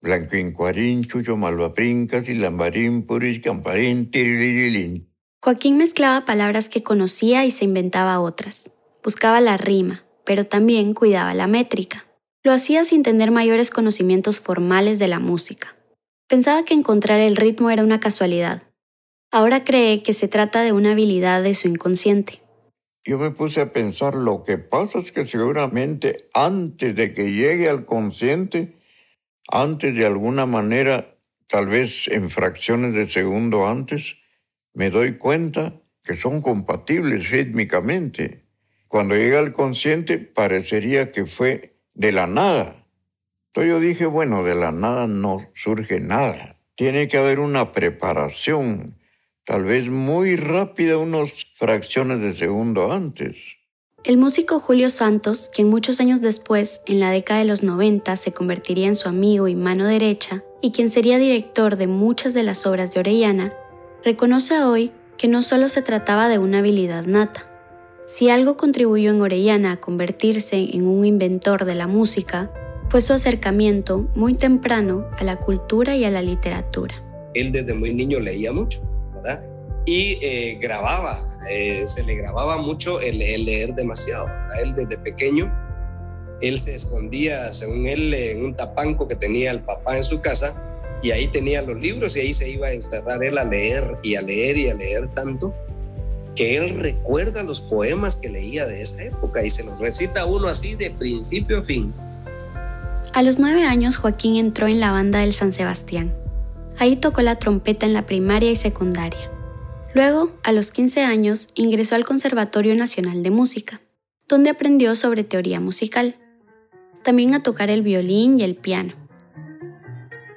Blanquinco 0.00 0.66
harín, 0.66 1.04
chucho 1.04 1.36
malvaprincas 1.36 2.28
y 2.28 2.34
lambarín, 2.34 3.02
puris 3.02 3.40
camparín, 3.40 4.10
tirililín. 4.10 5.07
Joaquín 5.40 5.76
mezclaba 5.76 6.24
palabras 6.24 6.68
que 6.68 6.82
conocía 6.82 7.44
y 7.44 7.52
se 7.52 7.64
inventaba 7.64 8.18
otras. 8.18 8.72
Buscaba 9.04 9.40
la 9.40 9.56
rima, 9.56 10.04
pero 10.24 10.44
también 10.44 10.94
cuidaba 10.94 11.32
la 11.32 11.46
métrica. 11.46 12.06
Lo 12.42 12.52
hacía 12.52 12.84
sin 12.84 13.04
tener 13.04 13.30
mayores 13.30 13.70
conocimientos 13.70 14.40
formales 14.40 14.98
de 14.98 15.06
la 15.06 15.20
música. 15.20 15.76
Pensaba 16.28 16.64
que 16.64 16.74
encontrar 16.74 17.20
el 17.20 17.36
ritmo 17.36 17.70
era 17.70 17.84
una 17.84 18.00
casualidad. 18.00 18.64
Ahora 19.30 19.62
cree 19.62 20.02
que 20.02 20.12
se 20.12 20.26
trata 20.26 20.62
de 20.62 20.72
una 20.72 20.92
habilidad 20.92 21.42
de 21.42 21.54
su 21.54 21.68
inconsciente. 21.68 22.42
Yo 23.04 23.16
me 23.16 23.30
puse 23.30 23.60
a 23.60 23.72
pensar, 23.72 24.14
lo 24.14 24.42
que 24.42 24.58
pasa 24.58 24.98
es 24.98 25.12
que 25.12 25.24
seguramente 25.24 26.26
antes 26.34 26.96
de 26.96 27.14
que 27.14 27.32
llegue 27.32 27.68
al 27.68 27.84
consciente, 27.84 28.76
antes 29.48 29.94
de 29.94 30.04
alguna 30.04 30.46
manera, 30.46 31.16
tal 31.46 31.68
vez 31.68 32.08
en 32.08 32.28
fracciones 32.28 32.92
de 32.92 33.06
segundo 33.06 33.66
antes, 33.66 34.17
me 34.78 34.90
doy 34.90 35.16
cuenta 35.16 35.74
que 36.04 36.14
son 36.14 36.40
compatibles 36.40 37.30
rítmicamente. 37.30 38.44
Cuando 38.86 39.16
llega 39.16 39.40
al 39.40 39.52
consciente 39.52 40.18
parecería 40.18 41.10
que 41.10 41.26
fue 41.26 41.80
de 41.94 42.12
la 42.12 42.28
nada. 42.28 42.86
Entonces 43.48 43.72
yo 43.72 43.80
dije, 43.80 44.06
bueno, 44.06 44.44
de 44.44 44.54
la 44.54 44.70
nada 44.70 45.08
no 45.08 45.44
surge 45.52 45.98
nada. 45.98 46.60
Tiene 46.76 47.08
que 47.08 47.16
haber 47.16 47.40
una 47.40 47.72
preparación, 47.72 48.96
tal 49.44 49.64
vez 49.64 49.88
muy 49.88 50.36
rápida, 50.36 50.96
unas 50.96 51.44
fracciones 51.56 52.20
de 52.20 52.32
segundo 52.32 52.92
antes. 52.92 53.36
El 54.04 54.16
músico 54.16 54.60
Julio 54.60 54.90
Santos, 54.90 55.50
quien 55.52 55.68
muchos 55.68 55.98
años 55.98 56.20
después, 56.20 56.82
en 56.86 57.00
la 57.00 57.10
década 57.10 57.40
de 57.40 57.46
los 57.46 57.64
90, 57.64 58.14
se 58.14 58.30
convertiría 58.30 58.86
en 58.86 58.94
su 58.94 59.08
amigo 59.08 59.48
y 59.48 59.56
mano 59.56 59.88
derecha, 59.88 60.44
y 60.62 60.70
quien 60.70 60.88
sería 60.88 61.18
director 61.18 61.76
de 61.76 61.88
muchas 61.88 62.32
de 62.32 62.44
las 62.44 62.64
obras 62.64 62.92
de 62.92 63.00
Orellana, 63.00 63.52
reconoce 64.04 64.62
hoy 64.62 64.92
que 65.16 65.28
no 65.28 65.42
solo 65.42 65.68
se 65.68 65.82
trataba 65.82 66.28
de 66.28 66.38
una 66.38 66.58
habilidad 66.58 67.04
nata. 67.04 67.46
Si 68.06 68.30
algo 68.30 68.56
contribuyó 68.56 69.10
en 69.10 69.20
Orellana 69.20 69.72
a 69.72 69.80
convertirse 69.80 70.56
en 70.56 70.86
un 70.86 71.04
inventor 71.04 71.64
de 71.64 71.74
la 71.74 71.86
música, 71.86 72.50
fue 72.88 73.00
su 73.00 73.12
acercamiento 73.12 74.08
muy 74.14 74.34
temprano 74.34 75.06
a 75.18 75.24
la 75.24 75.36
cultura 75.36 75.94
y 75.94 76.04
a 76.04 76.10
la 76.10 76.22
literatura. 76.22 76.94
Él 77.34 77.52
desde 77.52 77.74
muy 77.74 77.92
niño 77.94 78.18
leía 78.18 78.52
mucho 78.52 78.80
y 79.84 80.18
eh, 80.20 80.58
grababa, 80.60 81.18
eh, 81.50 81.80
se 81.86 82.02
le 82.04 82.14
grababa 82.16 82.60
mucho 82.60 83.00
el, 83.00 83.18
leer 83.18 83.74
demasiado. 83.74 84.26
él 84.62 84.74
desde 84.74 84.98
pequeño, 84.98 85.50
él 86.42 86.58
se 86.58 86.74
escondía, 86.74 87.34
según 87.52 87.86
él, 87.88 88.12
en 88.12 88.44
un 88.44 88.54
tapanco 88.54 89.08
que 89.08 89.16
tenía 89.16 89.50
el 89.50 89.60
papá 89.60 89.96
en 89.96 90.02
su 90.02 90.20
casa 90.20 90.54
y 91.02 91.10
ahí 91.10 91.26
tenía 91.28 91.62
los 91.62 91.78
libros 91.78 92.16
y 92.16 92.20
ahí 92.20 92.32
se 92.32 92.50
iba 92.50 92.66
a 92.66 92.72
encerrar 92.72 93.22
él 93.22 93.38
a 93.38 93.44
leer 93.44 93.98
y 94.02 94.16
a 94.16 94.22
leer 94.22 94.56
y 94.56 94.68
a 94.68 94.74
leer 94.74 95.08
tanto 95.14 95.54
que 96.34 96.56
él 96.56 96.80
recuerda 96.80 97.42
los 97.42 97.60
poemas 97.60 98.16
que 98.16 98.28
leía 98.28 98.66
de 98.66 98.82
esa 98.82 99.02
época 99.04 99.44
y 99.44 99.50
se 99.50 99.64
los 99.64 99.80
recita 99.80 100.24
uno 100.26 100.48
así 100.48 100.76
de 100.76 100.90
principio 100.90 101.58
a 101.58 101.62
fin. 101.62 101.92
A 103.14 103.22
los 103.22 103.38
nueve 103.38 103.64
años 103.64 103.96
Joaquín 103.96 104.36
entró 104.36 104.68
en 104.68 104.80
la 104.80 104.92
banda 104.92 105.20
del 105.20 105.34
San 105.34 105.52
Sebastián 105.52 106.14
Ahí 106.80 106.94
tocó 106.94 107.22
la 107.22 107.36
trompeta 107.36 107.86
en 107.86 107.92
la 107.92 108.06
primaria 108.06 108.52
y 108.52 108.56
secundaria. 108.56 109.30
Luego, 109.94 110.30
a 110.44 110.52
los 110.52 110.70
15 110.70 111.02
años, 111.02 111.48
ingresó 111.54 111.96
al 111.96 112.04
Conservatorio 112.04 112.74
Nacional 112.76 113.22
de 113.22 113.30
Música, 113.30 113.80
donde 114.28 114.50
aprendió 114.50 114.94
sobre 114.94 115.24
teoría 115.24 115.58
musical, 115.58 116.16
también 117.02 117.34
a 117.34 117.42
tocar 117.42 117.68
el 117.68 117.82
violín 117.82 118.38
y 118.38 118.44
el 118.44 118.54
piano. 118.54 118.94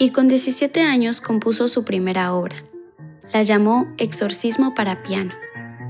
Y 0.02 0.10
con 0.10 0.28
17 0.28 0.82
años 0.82 1.22
compuso 1.22 1.68
su 1.68 1.86
primera 1.86 2.34
obra. 2.34 2.56
La 3.34 3.44
llamó 3.44 3.88
Exorcismo 4.00 4.74
para 4.74 5.04
piano, 5.04 5.32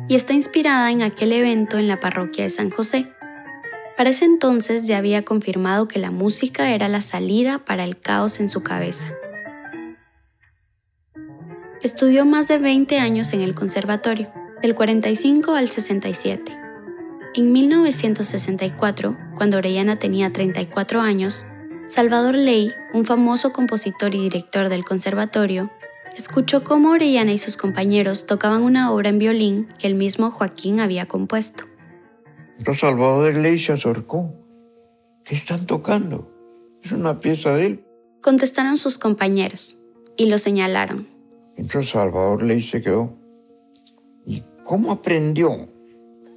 y 0.10 0.16
está 0.16 0.34
inspirada 0.34 0.92
en 0.92 1.02
aquel 1.02 1.32
evento 1.32 1.78
en 1.78 1.88
la 1.88 2.02
parroquia 2.02 2.44
de 2.44 2.50
San 2.50 2.72
José. 2.72 3.08
Para 3.96 4.10
ese 4.10 4.26
entonces 4.26 4.86
ya 4.86 4.98
había 4.98 5.24
confirmado 5.24 5.88
que 5.88 5.98
la 5.98 6.12
música 6.12 6.72
era 6.72 6.90
la 6.90 7.00
salida 7.00 7.60
para 7.60 7.86
el 7.86 8.02
caos 8.02 8.42
en 8.42 8.50
su 8.50 8.64
cabeza. 8.64 9.08
Estudió 11.82 12.26
más 12.26 12.50
de 12.50 12.58
20 12.58 13.00
años 13.00 13.32
en 13.32 13.40
el 13.40 13.56
conservatorio, 13.56 14.30
del 14.62 14.76
45 14.76 15.56
al 15.56 15.70
67. 15.70 16.52
En 17.34 17.54
1964, 17.54 19.18
cuando 19.38 19.56
Orellana 19.56 20.00
tenía 20.00 20.34
34 20.34 21.00
años, 21.00 21.46
Salvador 21.92 22.36
Ley, 22.36 22.72
un 22.94 23.04
famoso 23.04 23.52
compositor 23.52 24.16
y 24.16 24.20
director 24.20 24.70
del 24.70 24.86
conservatorio, 24.86 25.70
escuchó 26.16 26.64
cómo 26.64 26.92
Orellana 26.92 27.34
y 27.34 27.38
sus 27.38 27.58
compañeros 27.58 28.26
tocaban 28.26 28.64
una 28.64 28.94
obra 28.94 29.10
en 29.10 29.20
violín 29.20 29.68
que 29.78 29.88
el 29.88 29.96
mismo 29.96 30.32
Joaquín 30.32 30.80
había 30.80 31.06
compuesto. 31.06 31.66
Entonces 32.58 32.80
Salvador 32.80 33.34
Ley 33.34 33.60
se 33.60 33.74
acercó. 33.74 34.34
¿Qué 35.26 35.36
están 35.36 35.66
tocando? 35.66 36.32
Es 36.82 36.94
una 36.94 37.20
pieza 37.20 37.56
de 37.56 37.66
él. 37.66 37.86
Contestaron 38.22 38.78
sus 38.78 38.98
compañeros 38.98 39.78
y 40.16 40.28
lo 40.28 40.38
señalaron. 40.38 41.10
Entonces 41.58 41.92
Salvador 41.92 42.44
le 42.44 42.62
se 42.62 42.82
quedó. 42.82 43.18
¿Y 44.26 44.44
cómo 44.64 44.94
aprendió? 44.94 45.68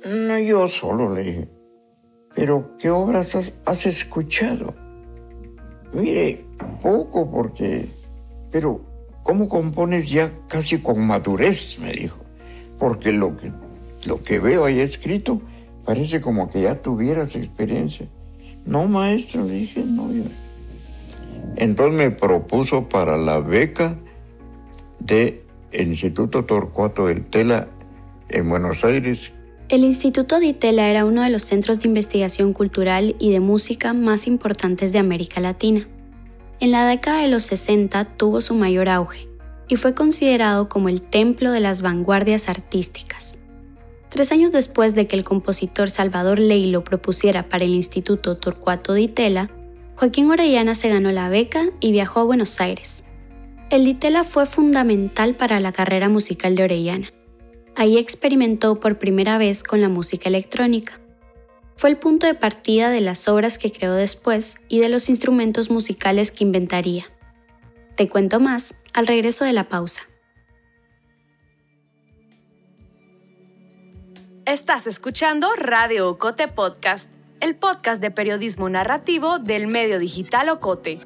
No 0.05 0.37
yo 0.41 0.67
solo, 0.67 1.15
le 1.15 1.23
dije. 1.23 1.49
Pero, 2.35 2.77
¿qué 2.81 2.91
obras 2.91 3.37
has, 3.37 3.87
escuchado? 3.87 4.75
Mire, 5.95 6.45
poco 6.83 7.31
porque... 7.31 7.87
Pero, 8.51 8.81
¿cómo 9.23 9.49
compones 9.49 10.11
ya 10.11 10.33
casi 10.49 10.79
con 10.79 11.07
madurez? 11.07 11.79
Me 11.79 11.93
dijo. 11.93 12.19
Porque 12.79 13.13
lo 13.13 13.37
que, 13.37 13.53
lo 14.07 14.23
que 14.23 14.39
veo 14.39 14.65
ahí 14.65 14.81
escrito 14.81 15.41
parece 15.85 16.21
como 16.21 16.51
que 16.51 16.63
ya 16.63 16.83
tuvieras 16.83 17.37
experiencia. 17.37 18.07
No, 18.65 18.87
maestro, 18.87 19.47
dije, 19.47 19.85
no. 19.85 20.13
Yo. 20.13 20.25
Entonces 21.57 21.95
me 21.95 22.11
propuso 22.11 22.89
para 22.89 23.17
la 23.17 23.39
beca 23.39 23.97
del 24.99 25.43
Instituto 25.73 26.45
Torcuato 26.45 27.07
del 27.07 27.25
Tela 27.27 27.69
en 28.29 28.49
Buenos 28.49 28.85
Aires. 28.85 29.33
El 29.69 29.83
Instituto 29.83 30.41
de 30.41 30.47
Itela 30.47 30.89
era 30.89 31.07
uno 31.07 31.23
de 31.23 31.31
los 31.31 31.43
centros 31.43 31.81
de 31.81 31.89
investigación 31.89 32.53
cultural 32.53 33.17
y 33.19 33.33
de 33.33 33.41
música 33.41 33.95
más 33.95 34.27
importantes 34.27 34.93
de 34.93 34.99
América 34.99 35.41
Latina. 35.41 35.89
En 36.61 36.71
la 36.71 36.87
década 36.87 37.23
de 37.23 37.29
los 37.29 37.45
60 37.45 38.05
tuvo 38.17 38.41
su 38.41 38.55
mayor 38.55 38.89
auge 38.89 39.29
y 39.67 39.77
fue 39.77 39.95
considerado 39.95 40.69
como 40.69 40.91
el 40.91 41.01
templo 41.01 41.51
de 41.51 41.61
las 41.61 41.81
vanguardias 41.81 42.49
artísticas. 42.51 43.39
Tres 44.11 44.31
años 44.33 44.53
después 44.53 44.95
de 44.95 45.07
que 45.07 45.17
el 45.17 45.25
compositor 45.25 45.89
Salvador 45.89 46.39
Ley 46.39 46.71
lo 46.71 46.85
propusiera 46.85 47.49
para 47.49 47.65
el 47.65 47.71
Instituto 47.71 48.37
Torcuato 48.37 48.93
de 48.93 49.03
Itela, 49.03 49.51
Joaquín 49.97 50.31
Orellana 50.31 50.75
se 50.75 50.91
ganó 50.91 51.11
la 51.11 51.29
beca 51.29 51.71
y 51.81 51.91
viajó 51.91 52.21
a 52.21 52.25
Buenos 52.25 52.61
Aires, 52.61 53.05
el 53.71 53.85
Ditela 53.85 54.25
fue 54.25 54.47
fundamental 54.47 55.35
para 55.35 55.59
la 55.59 55.73
carrera 55.73 56.09
musical 56.09 56.55
de 56.55 56.65
Orellana. 56.65 57.09
Ahí 57.77 57.99
experimentó 57.99 58.79
por 58.79 58.99
primera 58.99 59.37
vez 59.37 59.65
con 59.65 59.81
la 59.81 59.89
música 59.89 60.29
electrónica. 60.29 61.01
Fue 61.77 61.91
el 61.91 61.97
punto 61.97 62.27
de 62.27 62.35
partida 62.35 62.91
de 62.91 63.01
las 63.01 63.27
obras 63.27 63.59
que 63.59 63.73
creó 63.73 63.95
después 63.95 64.59
y 64.69 64.79
de 64.79 64.89
los 64.89 65.09
instrumentos 65.09 65.71
musicales 65.71 66.31
que 66.31 66.45
inventaría. 66.45 67.07
Te 67.97 68.09
cuento 68.09 68.39
más 68.39 68.77
al 68.93 69.09
regreso 69.09 69.45
de 69.45 69.53
la 69.53 69.69
pausa. 69.69 70.03
Estás 74.47 74.87
escuchando 74.87 75.49
Radio 75.57 76.09
Ocote 76.09 76.47
Podcast, 76.49 77.11
el 77.41 77.57
podcast 77.57 78.01
de 78.01 78.11
periodismo 78.11 78.69
narrativo 78.69 79.39
del 79.39 79.67
medio 79.67 79.99
digital 79.99 80.49
Ocote. 80.49 80.99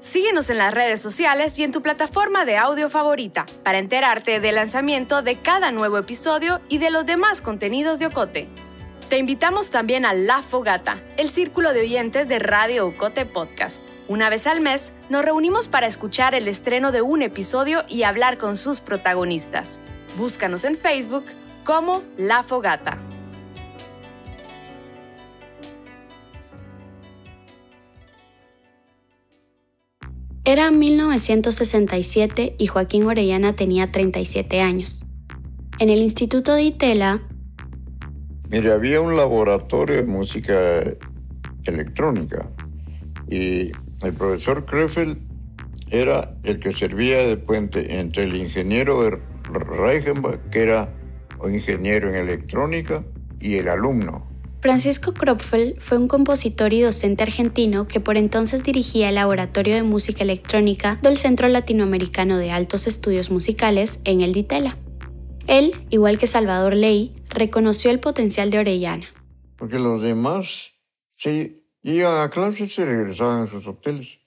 Síguenos 0.00 0.48
en 0.48 0.58
las 0.58 0.72
redes 0.72 1.02
sociales 1.02 1.58
y 1.58 1.64
en 1.64 1.72
tu 1.72 1.82
plataforma 1.82 2.44
de 2.44 2.56
audio 2.56 2.88
favorita 2.88 3.46
para 3.64 3.78
enterarte 3.78 4.38
del 4.38 4.54
lanzamiento 4.54 5.22
de 5.22 5.36
cada 5.36 5.72
nuevo 5.72 5.98
episodio 5.98 6.60
y 6.68 6.78
de 6.78 6.90
los 6.90 7.04
demás 7.04 7.42
contenidos 7.42 7.98
de 7.98 8.06
Ocote. 8.06 8.48
Te 9.08 9.18
invitamos 9.18 9.70
también 9.70 10.04
a 10.04 10.14
La 10.14 10.42
Fogata, 10.42 10.98
el 11.16 11.30
círculo 11.30 11.72
de 11.72 11.80
oyentes 11.80 12.28
de 12.28 12.38
Radio 12.38 12.86
Ocote 12.86 13.26
Podcast. 13.26 13.82
Una 14.06 14.30
vez 14.30 14.46
al 14.46 14.60
mes 14.60 14.94
nos 15.08 15.24
reunimos 15.24 15.66
para 15.66 15.88
escuchar 15.88 16.34
el 16.34 16.46
estreno 16.46 16.92
de 16.92 17.02
un 17.02 17.22
episodio 17.22 17.84
y 17.88 18.04
hablar 18.04 18.38
con 18.38 18.56
sus 18.56 18.80
protagonistas. 18.80 19.80
Búscanos 20.16 20.64
en 20.64 20.76
Facebook 20.76 21.24
como 21.64 22.02
La 22.16 22.44
Fogata. 22.44 22.98
Era 30.48 30.70
1967 30.70 32.54
y 32.56 32.66
Joaquín 32.68 33.04
Orellana 33.04 33.54
tenía 33.54 33.92
37 33.92 34.62
años. 34.62 35.04
En 35.78 35.90
el 35.90 35.98
Instituto 35.98 36.54
de 36.54 36.62
Itela... 36.62 37.20
Mire, 38.48 38.72
había 38.72 39.02
un 39.02 39.14
laboratorio 39.14 39.96
de 39.96 40.04
música 40.04 40.56
electrónica 41.66 42.48
y 43.28 43.72
el 44.02 44.14
profesor 44.16 44.64
Krefeld 44.64 45.18
era 45.90 46.34
el 46.44 46.58
que 46.60 46.72
servía 46.72 47.18
de 47.18 47.36
puente 47.36 48.00
entre 48.00 48.24
el 48.24 48.34
ingeniero 48.34 49.20
Reichenbach, 49.52 50.48
que 50.48 50.62
era 50.62 50.94
ingeniero 51.46 52.08
en 52.08 52.14
electrónica, 52.14 53.04
y 53.38 53.56
el 53.56 53.68
alumno. 53.68 54.26
Francisco 54.60 55.14
Kropfel 55.14 55.76
fue 55.78 55.98
un 55.98 56.08
compositor 56.08 56.72
y 56.72 56.80
docente 56.80 57.22
argentino 57.22 57.86
que 57.86 58.00
por 58.00 58.16
entonces 58.16 58.64
dirigía 58.64 59.08
el 59.08 59.14
Laboratorio 59.14 59.76
de 59.76 59.84
Música 59.84 60.24
Electrónica 60.24 60.98
del 61.00 61.16
Centro 61.16 61.46
Latinoamericano 61.46 62.38
de 62.38 62.50
Altos 62.50 62.88
Estudios 62.88 63.30
Musicales 63.30 64.00
en 64.02 64.20
el 64.20 64.32
Ditela. 64.32 64.76
Él, 65.46 65.74
igual 65.90 66.18
que 66.18 66.26
Salvador 66.26 66.74
Ley, 66.74 67.14
reconoció 67.28 67.92
el 67.92 68.00
potencial 68.00 68.50
de 68.50 68.58
Orellana. 68.58 69.06
Porque 69.56 69.78
los 69.78 70.02
demás 70.02 70.72
sí 71.12 71.62
iban 71.82 72.20
a 72.20 72.28
clases 72.28 72.60
y 72.62 72.66
se 72.66 72.84
regresaban 72.84 73.42
a 73.42 73.46
sus 73.46 73.64
hoteles. 73.68 74.18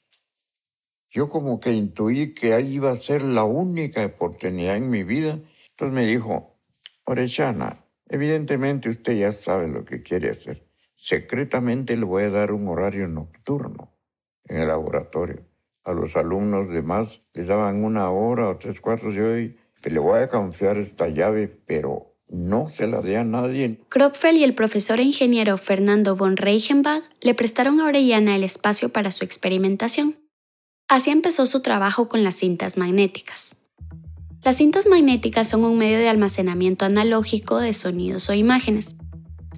Yo 1.09 1.27
como 1.27 1.59
que 1.59 1.73
intuí 1.73 2.33
que 2.33 2.53
ahí 2.53 2.75
iba 2.75 2.89
a 2.89 2.95
ser 2.95 3.21
la 3.21 3.43
única 3.43 4.05
oportunidad 4.05 4.77
en 4.77 4.89
mi 4.89 5.03
vida. 5.03 5.39
Entonces 5.71 5.93
me 5.93 6.05
dijo, 6.05 6.57
Orellana, 7.03 7.80
Evidentemente 8.11 8.89
usted 8.89 9.13
ya 9.13 9.31
sabe 9.31 9.69
lo 9.69 9.85
que 9.85 10.03
quiere 10.03 10.29
hacer. 10.29 10.67
Secretamente 10.95 11.95
le 11.95 12.03
voy 12.03 12.23
a 12.23 12.29
dar 12.29 12.51
un 12.51 12.67
horario 12.67 13.07
nocturno 13.07 13.95
en 14.43 14.57
el 14.57 14.67
laboratorio. 14.67 15.45
A 15.85 15.93
los 15.93 16.17
alumnos 16.17 16.67
demás 16.73 17.21
les 17.33 17.47
daban 17.47 17.85
una 17.85 18.09
hora 18.09 18.49
o 18.49 18.57
tres 18.57 18.81
cuartos 18.81 19.15
de 19.15 19.23
hoy. 19.23 19.57
Le 19.85 19.97
voy 19.97 20.19
a 20.19 20.27
confiar 20.27 20.75
esta 20.75 21.07
llave, 21.07 21.47
pero 21.47 22.01
no 22.27 22.67
se 22.67 22.85
la 22.85 23.01
dé 23.01 23.15
a 23.15 23.23
nadie. 23.23 23.79
Kropfel 23.87 24.35
y 24.35 24.43
el 24.43 24.55
profesor 24.55 24.99
e 24.99 25.03
ingeniero 25.03 25.57
Fernando 25.57 26.17
von 26.17 26.35
Reichenbach 26.35 27.03
le 27.21 27.33
prestaron 27.33 27.79
a 27.79 27.85
Orellana 27.85 28.35
el 28.35 28.43
espacio 28.43 28.89
para 28.89 29.11
su 29.11 29.23
experimentación. 29.23 30.17
Así 30.89 31.11
empezó 31.11 31.45
su 31.45 31.61
trabajo 31.61 32.09
con 32.09 32.25
las 32.25 32.35
cintas 32.35 32.77
magnéticas. 32.77 33.60
Las 34.43 34.57
cintas 34.57 34.87
magnéticas 34.87 35.47
son 35.47 35.63
un 35.63 35.77
medio 35.77 35.99
de 35.99 36.09
almacenamiento 36.09 36.85
analógico 36.85 37.59
de 37.59 37.75
sonidos 37.75 38.27
o 38.27 38.33
imágenes. 38.33 38.95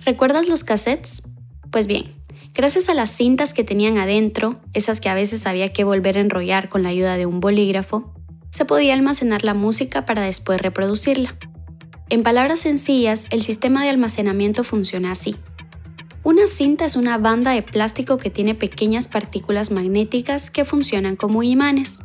¿Recuerdas 0.05 0.49
los 0.49 0.65
cassettes? 0.65 1.23
Pues 1.71 1.87
bien, 1.87 2.15
gracias 2.53 2.89
a 2.89 2.93
las 2.93 3.09
cintas 3.09 3.53
que 3.53 3.63
tenían 3.63 3.97
adentro, 3.97 4.59
esas 4.73 4.99
que 4.99 5.07
a 5.07 5.13
veces 5.13 5.47
había 5.47 5.71
que 5.71 5.85
volver 5.85 6.17
a 6.17 6.21
enrollar 6.21 6.67
con 6.67 6.83
la 6.83 6.89
ayuda 6.89 7.15
de 7.15 7.25
un 7.25 7.39
bolígrafo, 7.39 8.13
se 8.51 8.65
podía 8.65 8.93
almacenar 8.93 9.45
la 9.45 9.53
música 9.53 10.05
para 10.05 10.21
después 10.21 10.61
reproducirla. 10.61 11.37
En 12.09 12.21
palabras 12.21 12.59
sencillas, 12.59 13.27
el 13.29 13.41
sistema 13.41 13.83
de 13.83 13.89
almacenamiento 13.89 14.65
funciona 14.65 15.13
así. 15.13 15.37
Una 16.23 16.45
cinta 16.45 16.83
es 16.83 16.97
una 16.97 17.17
banda 17.17 17.51
de 17.51 17.63
plástico 17.63 18.17
que 18.17 18.29
tiene 18.29 18.53
pequeñas 18.53 19.07
partículas 19.07 19.71
magnéticas 19.71 20.49
que 20.49 20.65
funcionan 20.65 21.15
como 21.15 21.41
imanes. 21.41 22.01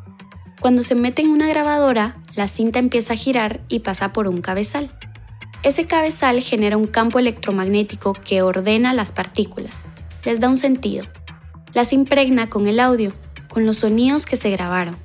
Cuando 0.60 0.82
se 0.82 0.96
mete 0.96 1.22
en 1.22 1.30
una 1.30 1.48
grabadora, 1.48 2.16
la 2.34 2.48
cinta 2.48 2.80
empieza 2.80 3.12
a 3.12 3.16
girar 3.16 3.60
y 3.68 3.80
pasa 3.80 4.12
por 4.12 4.26
un 4.26 4.38
cabezal. 4.38 4.90
Ese 5.62 5.86
cabezal 5.86 6.40
genera 6.40 6.76
un 6.76 6.86
campo 6.86 7.20
electromagnético 7.20 8.12
que 8.12 8.42
ordena 8.42 8.92
las 8.92 9.12
partículas, 9.12 9.82
les 10.24 10.40
da 10.40 10.48
un 10.48 10.58
sentido, 10.58 11.04
las 11.74 11.92
impregna 11.92 12.50
con 12.50 12.66
el 12.66 12.80
audio, 12.80 13.12
con 13.48 13.66
los 13.66 13.78
sonidos 13.78 14.26
que 14.26 14.36
se 14.36 14.50
grabaron. 14.50 14.96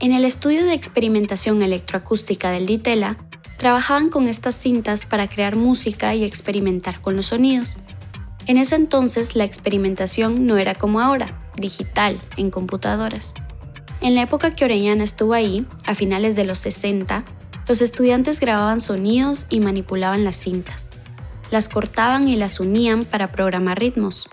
En 0.00 0.12
el 0.12 0.24
estudio 0.24 0.64
de 0.64 0.74
experimentación 0.74 1.62
electroacústica 1.62 2.50
del 2.50 2.66
Ditela, 2.66 3.16
trabajaban 3.56 4.10
con 4.10 4.28
estas 4.28 4.54
cintas 4.54 5.06
para 5.06 5.28
crear 5.28 5.56
música 5.56 6.14
y 6.14 6.24
experimentar 6.24 7.00
con 7.00 7.16
los 7.16 7.26
sonidos. 7.26 7.80
En 8.46 8.58
ese 8.58 8.76
entonces 8.76 9.34
la 9.34 9.44
experimentación 9.44 10.46
no 10.46 10.56
era 10.56 10.74
como 10.74 11.00
ahora, 11.00 11.26
digital, 11.56 12.18
en 12.36 12.50
computadoras. 12.50 13.34
En 14.00 14.14
la 14.14 14.22
época 14.22 14.54
que 14.54 14.64
Orellana 14.64 15.04
estuvo 15.04 15.34
ahí, 15.34 15.66
a 15.84 15.94
finales 15.94 16.36
de 16.36 16.44
los 16.44 16.58
60, 16.60 17.24
los 17.68 17.82
estudiantes 17.82 18.40
grababan 18.40 18.80
sonidos 18.80 19.46
y 19.50 19.60
manipulaban 19.60 20.24
las 20.24 20.36
cintas. 20.36 20.88
Las 21.50 21.68
cortaban 21.68 22.28
y 22.28 22.36
las 22.36 22.60
unían 22.60 23.04
para 23.04 23.32
programar 23.32 23.78
ritmos. 23.78 24.28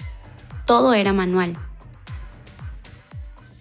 Todo 0.66 0.94
era 0.94 1.14
manual. 1.14 1.58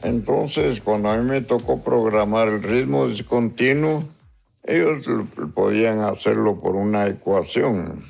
Entonces, 0.02 0.80
cuando 0.80 1.10
a 1.10 1.16
mí 1.16 1.24
me 1.24 1.40
tocó 1.40 1.82
programar 1.82 2.48
el 2.48 2.62
ritmo 2.62 3.06
discontinuo, 3.06 4.04
ellos 4.62 5.08
podían 5.54 6.00
hacerlo 6.00 6.60
por 6.60 6.76
una 6.76 7.06
ecuación. 7.06 8.04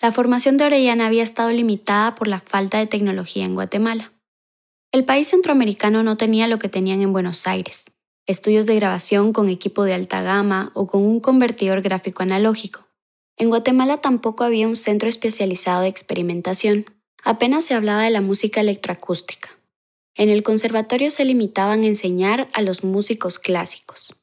La 0.00 0.12
formación 0.12 0.56
de 0.56 0.64
Orellana 0.64 1.06
había 1.06 1.22
estado 1.22 1.50
limitada 1.50 2.14
por 2.14 2.28
la 2.28 2.40
falta 2.40 2.78
de 2.78 2.86
tecnología 2.86 3.44
en 3.44 3.54
Guatemala. 3.54 4.12
El 4.90 5.04
país 5.04 5.28
centroamericano 5.28 6.02
no 6.02 6.16
tenía 6.16 6.48
lo 6.48 6.58
que 6.58 6.70
tenían 6.70 7.02
en 7.02 7.12
Buenos 7.12 7.46
Aires, 7.46 7.84
estudios 8.26 8.64
de 8.64 8.74
grabación 8.74 9.34
con 9.34 9.50
equipo 9.50 9.84
de 9.84 9.92
alta 9.92 10.22
gama 10.22 10.72
o 10.72 10.86
con 10.86 11.02
un 11.02 11.20
convertidor 11.20 11.82
gráfico 11.82 12.22
analógico. 12.22 12.88
En 13.36 13.50
Guatemala 13.50 13.98
tampoco 13.98 14.44
había 14.44 14.66
un 14.66 14.76
centro 14.76 15.10
especializado 15.10 15.82
de 15.82 15.88
experimentación, 15.88 16.86
apenas 17.22 17.64
se 17.64 17.74
hablaba 17.74 18.02
de 18.02 18.08
la 18.08 18.22
música 18.22 18.62
electroacústica. 18.62 19.50
En 20.14 20.30
el 20.30 20.42
conservatorio 20.42 21.10
se 21.10 21.26
limitaban 21.26 21.82
a 21.82 21.86
enseñar 21.86 22.48
a 22.54 22.62
los 22.62 22.82
músicos 22.82 23.38
clásicos. 23.38 24.14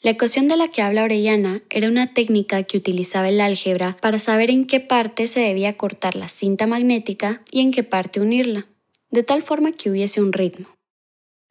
La 0.00 0.10
ecuación 0.10 0.48
de 0.48 0.56
la 0.56 0.68
que 0.68 0.82
habla 0.82 1.04
Orellana 1.04 1.62
era 1.70 1.88
una 1.88 2.12
técnica 2.12 2.64
que 2.64 2.78
utilizaba 2.78 3.28
el 3.28 3.40
álgebra 3.40 3.96
para 4.02 4.18
saber 4.18 4.50
en 4.50 4.66
qué 4.66 4.80
parte 4.80 5.28
se 5.28 5.38
debía 5.38 5.76
cortar 5.76 6.16
la 6.16 6.28
cinta 6.28 6.66
magnética 6.66 7.42
y 7.52 7.60
en 7.60 7.70
qué 7.70 7.84
parte 7.84 8.20
unirla 8.20 8.66
de 9.14 9.22
tal 9.22 9.42
forma 9.42 9.72
que 9.72 9.90
hubiese 9.90 10.20
un 10.20 10.32
ritmo. 10.32 10.66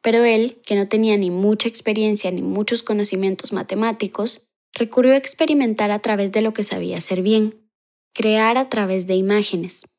Pero 0.02 0.24
él, 0.26 0.62
que 0.66 0.76
no 0.76 0.88
tenía 0.88 1.18
ni 1.18 1.32
mucha 1.32 1.70
experiencia 1.70 2.30
ni 2.30 2.42
muchos 2.42 2.84
conocimientos 2.84 3.54
matemáticos, 3.54 4.52
recurrió 4.74 5.14
a 5.14 5.18
experimentar 5.18 5.90
a 5.92 6.00
través 6.00 6.32
de 6.34 6.42
lo 6.42 6.54
que 6.54 6.64
sabía 6.64 6.98
hacer 6.98 7.22
bien, 7.22 7.70
crear 8.14 8.58
a 8.58 8.68
través 8.68 9.08
de 9.08 9.16
imágenes. 9.16 9.98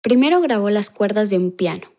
Primero 0.00 0.40
grabó 0.40 0.70
las 0.70 0.88
cuerdas 0.88 1.28
de 1.28 1.36
un 1.36 1.52
piano. 1.52 1.92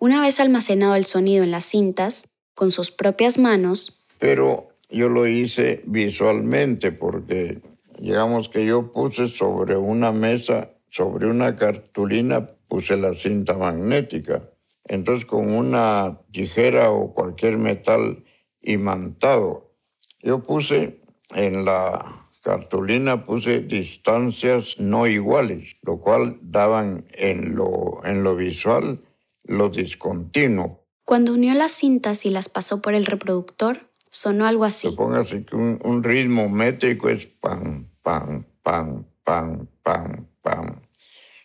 Una 0.00 0.20
vez 0.20 0.40
almacenado 0.40 0.96
el 0.96 1.06
sonido 1.06 1.44
en 1.44 1.52
las 1.52 1.64
cintas, 1.64 2.30
con 2.54 2.72
sus 2.72 2.90
propias 2.90 3.38
manos. 3.38 4.04
Pero 4.18 4.70
yo 4.90 5.08
lo 5.08 5.28
hice 5.28 5.82
visualmente 5.86 6.90
porque 6.90 7.60
digamos 8.00 8.48
que 8.48 8.66
yo 8.66 8.90
puse 8.90 9.28
sobre 9.28 9.76
una 9.76 10.10
mesa, 10.10 10.72
sobre 10.88 11.26
una 11.28 11.56
cartulina, 11.56 12.46
puse 12.68 12.96
la 12.96 13.14
cinta 13.14 13.54
magnética. 13.54 14.50
Entonces 14.84 15.24
con 15.26 15.50
una 15.50 16.20
tijera 16.30 16.90
o 16.90 17.12
cualquier 17.12 17.58
metal 17.58 18.24
imantado, 18.62 19.74
yo 20.20 20.42
puse 20.42 21.02
en 21.34 21.64
la 21.64 22.28
cartulina 22.42 23.26
puse 23.26 23.60
distancias 23.60 24.76
no 24.78 25.06
iguales, 25.06 25.76
lo 25.82 26.00
cual 26.00 26.38
daban 26.40 27.04
en 27.12 27.56
lo, 27.56 28.00
en 28.04 28.24
lo 28.24 28.36
visual 28.36 29.02
lo 29.44 29.68
discontinuo. 29.68 30.86
Cuando 31.04 31.34
unió 31.34 31.54
las 31.54 31.72
cintas 31.72 32.24
y 32.24 32.30
las 32.30 32.48
pasó 32.48 32.80
por 32.80 32.94
el 32.94 33.04
reproductor, 33.04 33.90
sonó 34.10 34.46
algo 34.46 34.64
así. 34.64 34.90
Póngase 34.90 35.44
que 35.44 35.56
un, 35.56 35.78
un 35.84 36.02
ritmo 36.02 36.48
métrico 36.48 37.08
es 37.08 37.26
pam, 37.26 37.90
pam, 38.02 38.46
pam, 38.62 39.04
pam, 39.28 39.68
pam, 39.82 40.26
pam. 40.40 40.80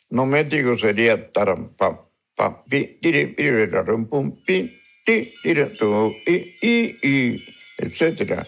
No 0.09 0.25
métrico 0.25 0.77
sería 0.77 1.33
taram, 1.33 1.67
pam, 1.75 1.99
pam, 2.33 2.59
pi, 2.69 2.97
rarum, 3.69 4.05
pum, 4.05 4.31
pi, 4.31 4.71
ti, 5.05 5.27
tira, 5.43 5.67
tu, 5.67 6.13
i, 6.25 6.55
i, 6.61 6.95
i, 7.03 7.43
etc. 7.79 8.47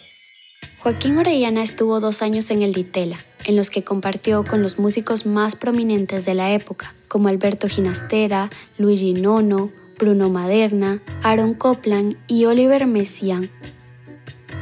Joaquín 0.79 1.17
Orellana 1.17 1.63
estuvo 1.63 1.99
dos 1.99 2.21
años 2.21 2.49
en 2.49 2.61
el 2.61 2.71
Ditela, 2.71 3.25
en 3.43 3.57
los 3.57 3.69
que 3.69 3.83
compartió 3.83 4.45
con 4.45 4.61
los 4.61 4.79
músicos 4.79 5.25
más 5.25 5.57
prominentes 5.57 6.23
de 6.23 6.33
la 6.33 6.53
época, 6.53 6.95
como 7.09 7.27
Alberto 7.27 7.67
Ginastera, 7.67 8.49
Luigi 8.77 9.13
Nono, 9.13 9.73
Bruno 9.99 10.29
Maderna, 10.29 11.01
Aaron 11.23 11.55
Copland 11.55 12.15
y 12.27 12.45
Oliver 12.45 12.87
Messiaen. 12.87 13.51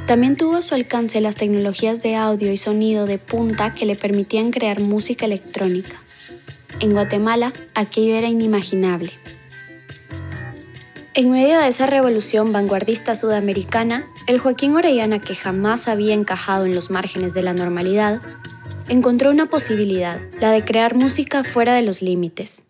También 0.07 0.35
tuvo 0.35 0.55
a 0.55 0.61
su 0.61 0.75
alcance 0.75 1.21
las 1.21 1.37
tecnologías 1.37 2.03
de 2.03 2.17
audio 2.17 2.51
y 2.51 2.57
sonido 2.57 3.05
de 3.05 3.19
punta 3.19 3.73
que 3.73 3.85
le 3.85 3.95
permitían 3.95 4.51
crear 4.51 4.81
música 4.81 5.25
electrónica. 5.25 6.03
En 6.81 6.91
Guatemala, 6.91 7.53
aquello 7.73 8.13
era 8.15 8.27
inimaginable. 8.27 9.13
En 11.13 11.31
medio 11.31 11.57
de 11.59 11.67
esa 11.67 11.85
revolución 11.85 12.51
vanguardista 12.51 13.15
sudamericana, 13.15 14.05
el 14.27 14.39
Joaquín 14.39 14.75
Orellana, 14.75 15.19
que 15.19 15.35
jamás 15.35 15.87
había 15.87 16.13
encajado 16.13 16.65
en 16.65 16.75
los 16.75 16.89
márgenes 16.89 17.33
de 17.33 17.43
la 17.43 17.53
normalidad, 17.53 18.21
encontró 18.89 19.29
una 19.29 19.45
posibilidad, 19.45 20.19
la 20.41 20.51
de 20.51 20.65
crear 20.65 20.95
música 20.95 21.45
fuera 21.45 21.75
de 21.75 21.83
los 21.83 22.01
límites. 22.01 22.65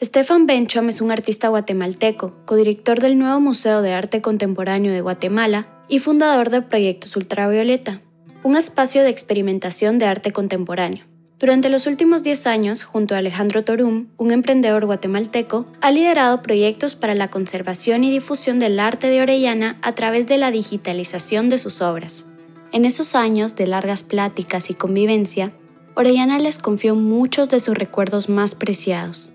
Stefan 0.00 0.46
Bencham 0.46 0.90
es 0.90 1.00
un 1.00 1.10
artista 1.10 1.48
guatemalteco, 1.48 2.34
codirector 2.44 3.00
del 3.00 3.18
nuevo 3.18 3.40
Museo 3.40 3.82
de 3.82 3.94
Arte 3.94 4.22
Contemporáneo 4.22 4.92
de 4.92 5.00
Guatemala 5.00 5.66
y 5.88 6.00
fundador 6.00 6.50
de 6.50 6.62
Proyectos 6.62 7.16
Ultravioleta, 7.16 8.00
un 8.42 8.56
espacio 8.56 9.02
de 9.02 9.10
experimentación 9.10 9.98
de 9.98 10.06
arte 10.06 10.32
contemporáneo. 10.32 11.04
Durante 11.38 11.68
los 11.68 11.86
últimos 11.86 12.22
10 12.22 12.46
años, 12.48 12.82
junto 12.82 13.14
a 13.14 13.18
Alejandro 13.18 13.62
Torum, 13.64 14.08
un 14.16 14.32
emprendedor 14.32 14.86
guatemalteco, 14.86 15.66
ha 15.80 15.90
liderado 15.92 16.42
proyectos 16.42 16.96
para 16.96 17.14
la 17.14 17.28
conservación 17.28 18.02
y 18.02 18.10
difusión 18.10 18.58
del 18.58 18.80
arte 18.80 19.08
de 19.08 19.22
Orellana 19.22 19.76
a 19.82 19.92
través 19.94 20.26
de 20.26 20.36
la 20.36 20.50
digitalización 20.50 21.48
de 21.48 21.58
sus 21.58 21.80
obras. 21.80 22.26
En 22.72 22.84
esos 22.84 23.14
años 23.14 23.54
de 23.54 23.66
largas 23.66 24.02
pláticas 24.02 24.68
y 24.68 24.74
convivencia, 24.74 25.52
Orellana 25.94 26.38
les 26.38 26.58
confió 26.58 26.94
muchos 26.96 27.48
de 27.48 27.60
sus 27.60 27.78
recuerdos 27.78 28.28
más 28.28 28.54
preciados. 28.54 29.32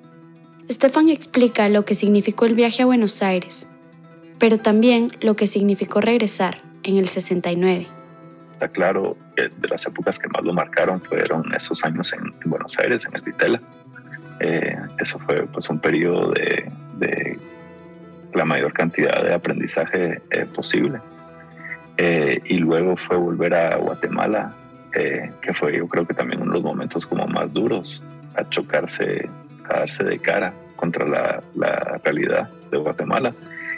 Stefan 0.69 1.09
explica 1.09 1.67
lo 1.69 1.85
que 1.85 1.95
significó 1.95 2.45
el 2.45 2.53
viaje 2.53 2.83
a 2.83 2.85
Buenos 2.85 3.21
Aires, 3.21 3.67
pero 4.43 4.57
también 4.57 5.13
lo 5.21 5.37
que 5.37 5.47
significó 5.47 6.01
regresar 6.01 6.57
en 6.83 6.97
el 6.97 7.07
69. 7.07 7.87
Está 8.51 8.67
claro 8.67 9.15
que 9.37 9.47
de 9.47 9.67
las 9.69 9.87
épocas 9.87 10.19
que 10.19 10.27
más 10.27 10.43
lo 10.43 10.51
marcaron 10.51 10.99
fueron 10.99 11.55
esos 11.55 11.85
años 11.85 12.11
en, 12.11 12.29
Buenos 12.49 12.77
Aires, 12.77 13.05
en 13.05 13.15
el 13.15 13.21
Vitela. 13.21 13.61
Eh, 14.41 14.75
eso 14.99 15.17
fue 15.19 15.47
pues, 15.47 15.69
un 15.69 15.79
periodo 15.79 16.33
de, 16.33 17.39
la 18.33 18.43
mayor 18.43 18.73
cantidad 18.73 19.23
de 19.23 19.33
aprendizaje 19.33 20.21
eh, 20.29 20.45
posible. 20.53 20.99
Eh, 21.95 22.41
y 22.43 22.57
luego 22.57 22.97
fue 22.97 23.15
volver 23.15 23.53
a 23.53 23.77
Guatemala, 23.77 24.53
que 24.91 25.53
fue 25.53 25.77
yo 25.77 25.87
creo 25.87 26.05
que 26.05 26.13
también 26.13 26.41
uno 26.41 26.51
de 26.51 26.59
los 26.59 26.63
momentos 26.63 27.07
como 27.07 27.27
más 27.27 27.53
duros, 27.53 28.03
a 28.35 28.43
chocarse 28.49 29.29
a 29.69 29.79
darse 29.79 30.03
de 30.03 30.19
cara 30.19 30.53
contra 30.75 31.07
la, 31.07 31.41
la, 31.55 32.01
realidad 32.03 32.49
de 32.69 32.77
Guatemala, 32.77 33.33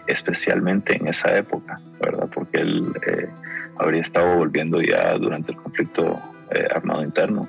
especialmente 0.08 0.96
en 0.96 1.08
esa 1.08 1.38
época, 1.38 1.80
¿verdad? 2.00 2.30
Porque 2.34 2.60
él 2.60 2.94
eh, 3.08 3.30
habría 3.78 4.02
estado 4.02 4.38
volviendo 4.38 4.82
ya 4.82 5.18
durante 5.18 5.52
el 5.52 5.58
conflicto 5.58 6.20
eh, 6.52 6.68
armado 6.74 7.04
interno. 7.04 7.48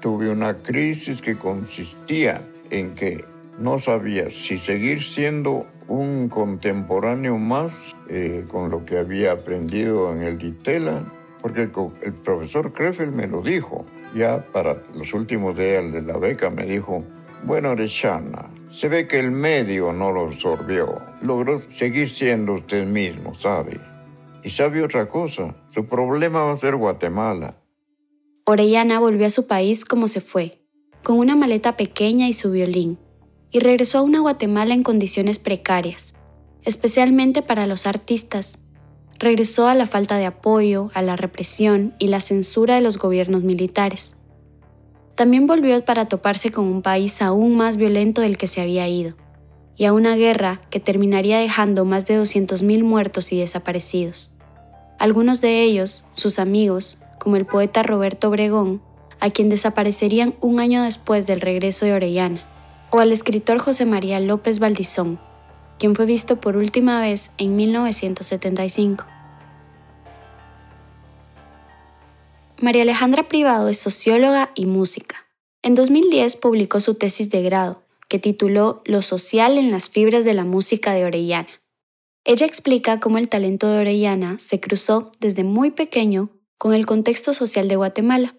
Tuve 0.00 0.30
una 0.30 0.54
crisis 0.54 1.20
que 1.20 1.36
consistía 1.36 2.40
en 2.70 2.94
que 2.94 3.24
no 3.58 3.78
sabía 3.78 4.30
si 4.30 4.58
seguir 4.58 5.02
siendo 5.02 5.66
un 5.88 6.28
contemporáneo 6.28 7.36
más 7.38 7.96
eh, 8.08 8.44
con 8.48 8.70
lo 8.70 8.84
que 8.84 8.98
había 8.98 9.32
aprendido 9.32 10.12
en 10.14 10.22
el 10.22 10.38
Ditela, 10.38 11.02
porque 11.40 11.62
el, 11.62 12.12
profesor 12.12 12.72
Krefeld 12.72 13.14
me 13.14 13.26
lo 13.26 13.42
dijo, 13.42 13.86
ya 14.14 14.44
para 14.52 14.76
los 14.94 15.14
últimos 15.14 15.56
días 15.56 15.92
de 15.92 16.02
la 16.02 16.18
beca 16.18 16.50
me 16.50 16.64
dijo, 16.64 17.04
bueno, 17.44 17.70
Orechana, 17.70 18.44
se 18.70 18.88
ve 18.88 19.06
que 19.06 19.18
el 19.18 19.30
medio 19.30 19.92
no 19.92 20.12
lo 20.12 20.22
absorbió. 20.22 21.00
Logró 21.22 21.58
seguir 21.58 22.08
siendo 22.08 22.54
usted 22.54 22.86
mismo, 22.86 23.34
¿sabe? 23.34 23.80
Y 24.44 24.50
sabe 24.50 24.82
otra 24.82 25.08
cosa, 25.08 25.56
su 25.68 25.86
problema 25.86 26.42
va 26.42 26.52
a 26.52 26.56
ser 26.56 26.76
Guatemala. 26.76 27.56
Orellana 28.44 28.98
volvió 28.98 29.26
a 29.26 29.30
su 29.30 29.46
país 29.46 29.84
como 29.84 30.08
se 30.08 30.20
fue, 30.20 30.62
con 31.02 31.18
una 31.18 31.36
maleta 31.36 31.76
pequeña 31.76 32.28
y 32.28 32.32
su 32.32 32.50
violín, 32.50 32.98
y 33.50 33.60
regresó 33.60 33.98
a 33.98 34.02
una 34.02 34.20
Guatemala 34.20 34.74
en 34.74 34.82
condiciones 34.82 35.38
precarias, 35.38 36.14
especialmente 36.64 37.42
para 37.42 37.66
los 37.66 37.86
artistas. 37.86 38.58
Regresó 39.18 39.66
a 39.66 39.74
la 39.74 39.86
falta 39.86 40.16
de 40.16 40.26
apoyo, 40.26 40.90
a 40.94 41.02
la 41.02 41.16
represión 41.16 41.94
y 41.98 42.08
la 42.08 42.20
censura 42.20 42.76
de 42.76 42.80
los 42.82 42.98
gobiernos 42.98 43.42
militares 43.42 44.17
también 45.18 45.48
volvió 45.48 45.84
para 45.84 46.04
toparse 46.04 46.52
con 46.52 46.66
un 46.66 46.80
país 46.80 47.20
aún 47.22 47.56
más 47.56 47.76
violento 47.76 48.20
del 48.20 48.38
que 48.38 48.46
se 48.46 48.60
había 48.60 48.86
ido, 48.86 49.16
y 49.74 49.84
a 49.84 49.92
una 49.92 50.14
guerra 50.14 50.60
que 50.70 50.78
terminaría 50.78 51.40
dejando 51.40 51.84
más 51.84 52.06
de 52.06 52.22
200.000 52.22 52.84
muertos 52.84 53.32
y 53.32 53.40
desaparecidos. 53.40 54.36
Algunos 55.00 55.40
de 55.40 55.64
ellos, 55.64 56.04
sus 56.12 56.38
amigos, 56.38 57.00
como 57.18 57.34
el 57.34 57.46
poeta 57.46 57.82
Roberto 57.82 58.28
Obregón, 58.28 58.80
a 59.18 59.30
quien 59.30 59.48
desaparecerían 59.48 60.36
un 60.40 60.60
año 60.60 60.84
después 60.84 61.26
del 61.26 61.40
regreso 61.40 61.84
de 61.84 61.94
Orellana, 61.94 62.44
o 62.90 63.00
al 63.00 63.10
escritor 63.10 63.58
José 63.58 63.86
María 63.86 64.20
López 64.20 64.60
Valdizón, 64.60 65.18
quien 65.80 65.96
fue 65.96 66.06
visto 66.06 66.40
por 66.40 66.56
última 66.56 67.00
vez 67.00 67.32
en 67.38 67.56
1975. 67.56 69.04
María 72.60 72.82
Alejandra 72.82 73.28
Privado 73.28 73.68
es 73.68 73.78
socióloga 73.78 74.50
y 74.56 74.66
música. 74.66 75.28
En 75.62 75.76
2010 75.76 76.34
publicó 76.36 76.80
su 76.80 76.96
tesis 76.96 77.30
de 77.30 77.42
grado, 77.42 77.84
que 78.08 78.18
tituló 78.18 78.82
Lo 78.84 79.00
social 79.00 79.58
en 79.58 79.70
las 79.70 79.88
fibras 79.88 80.24
de 80.24 80.34
la 80.34 80.44
música 80.44 80.92
de 80.92 81.04
Orellana. 81.04 81.62
Ella 82.24 82.46
explica 82.46 82.98
cómo 82.98 83.18
el 83.18 83.28
talento 83.28 83.70
de 83.70 83.78
Orellana 83.78 84.40
se 84.40 84.58
cruzó 84.58 85.12
desde 85.20 85.44
muy 85.44 85.70
pequeño 85.70 86.30
con 86.58 86.74
el 86.74 86.84
contexto 86.84 87.32
social 87.32 87.68
de 87.68 87.76
Guatemala 87.76 88.34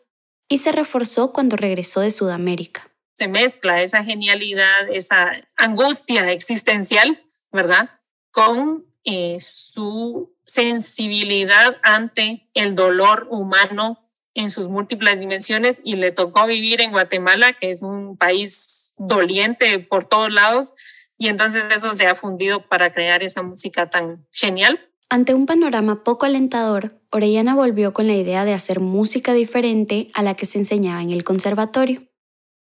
y 0.50 0.58
se 0.58 0.74
reforzó 0.74 1.32
cuando 1.32 1.56
regresó 1.56 2.02
de 2.02 2.12
Sudamérica. 2.12 2.92
Se 3.14 3.30
mezcla 3.30 3.82
esa 3.82 4.04
genialidad, 4.04 4.90
esa 4.92 5.32
angustia 5.56 6.30
existencial, 6.34 7.24
¿verdad? 7.54 7.90
Con 8.32 8.86
eh, 9.06 9.38
su 9.40 10.36
sensibilidad 10.46 11.78
ante 11.84 12.50
el 12.54 12.76
dolor 12.76 13.28
humano 13.30 14.09
en 14.40 14.50
sus 14.50 14.70
múltiples 14.70 15.20
dimensiones 15.20 15.82
y 15.84 15.96
le 15.98 16.12
tocó 16.12 16.48
vivir 16.48 16.82
en 16.82 16.92
Guatemala, 16.92 17.54
que 17.54 17.70
es 17.70 17.82
un 17.82 18.16
país 18.16 18.94
doliente 18.98 19.80
por 19.80 20.06
todos 20.06 20.32
lados, 20.32 20.74
y 21.18 21.28
entonces 21.28 21.66
eso 21.76 21.92
se 21.92 22.08
ha 22.08 22.16
fundido 22.16 22.62
para 22.66 22.94
crear 22.94 23.22
esa 23.22 23.42
música 23.42 23.90
tan 23.90 24.26
genial. 24.32 24.80
Ante 25.10 25.34
un 25.34 25.46
panorama 25.46 26.04
poco 26.04 26.26
alentador, 26.26 27.02
Orellana 27.12 27.54
volvió 27.54 27.94
con 27.94 28.08
la 28.08 28.16
idea 28.16 28.46
de 28.46 28.54
hacer 28.54 28.80
música 28.80 29.34
diferente 29.34 30.10
a 30.14 30.24
la 30.24 30.36
que 30.36 30.46
se 30.46 30.60
enseñaba 30.60 31.02
en 31.02 31.12
el 31.12 31.24
conservatorio. 31.26 32.04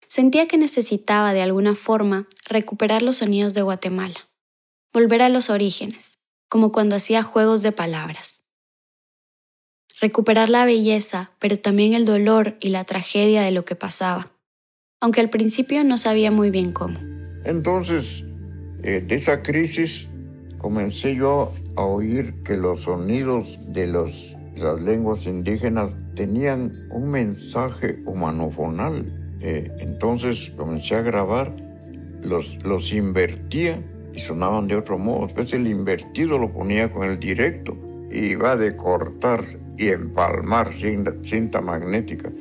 Sentía 0.09 0.49
que 0.49 0.57
necesitaba 0.57 1.35
de 1.35 1.43
alguna 1.43 1.75
forma 1.75 2.27
recuperar 2.49 3.03
los 3.03 3.17
sonidos 3.17 3.53
de 3.53 3.62
Guatemala, 3.62 4.31
volver 4.93 5.21
a 5.21 5.29
los 5.29 5.51
orígenes, 5.51 6.21
como 6.49 6.73
cuando 6.73 6.97
hacía 6.97 7.23
juegos 7.23 7.61
de 7.62 7.73
palabras 7.73 8.36
recuperar 10.01 10.49
la 10.49 10.65
belleza, 10.65 11.31
pero 11.39 11.59
también 11.59 11.95
el 11.95 12.05
dolor 12.05 12.57
y 12.61 12.71
la 12.71 12.85
tragedia 12.85 13.43
de 13.43 13.51
lo 13.51 13.65
que 13.65 13.77
pasaba, 13.77 14.33
aunque 15.01 15.21
al 15.21 15.31
principio 15.31 15.85
no 15.85 15.99
sabía 15.99 16.31
muy 16.31 16.51
bien 16.51 16.73
cómo. 16.73 16.99
Entonces, 17.45 18.25
de 18.83 19.15
esa 19.15 19.43
crisis, 19.43 20.09
comencé 20.59 21.15
yo 21.15 21.53
a 21.77 21.85
oír 21.85 22.43
que 22.43 22.57
los 22.57 22.83
sonidos 22.83 23.59
de 23.73 23.87
los, 23.87 24.37
las 24.57 24.81
lenguas 24.81 25.27
indígenas 25.27 25.97
tenían 26.15 26.89
un 26.91 27.11
mensaje 27.11 28.01
humanofonal. 28.05 29.39
Eh, 29.41 29.71
entonces 29.79 30.53
comencé 30.57 30.97
a 30.97 31.03
grabar, 31.03 31.55
los, 32.23 32.59
los 32.65 32.93
invertía 32.93 33.83
y 34.15 34.19
sonaban 34.19 34.67
de 34.67 34.77
otro 34.77 34.99
modo. 34.99 35.27
Después 35.27 35.53
el 35.53 35.67
invertido 35.67 36.39
lo 36.39 36.53
ponía 36.53 36.91
con 36.91 37.09
el 37.09 37.19
directo 37.19 37.77
y 38.11 38.31
iba 38.31 38.57
de 38.57 38.75
cortar 38.75 39.43
y 39.79 39.89
empalmar 39.89 40.71
cinta 41.23 41.61
magnética. 41.61 42.33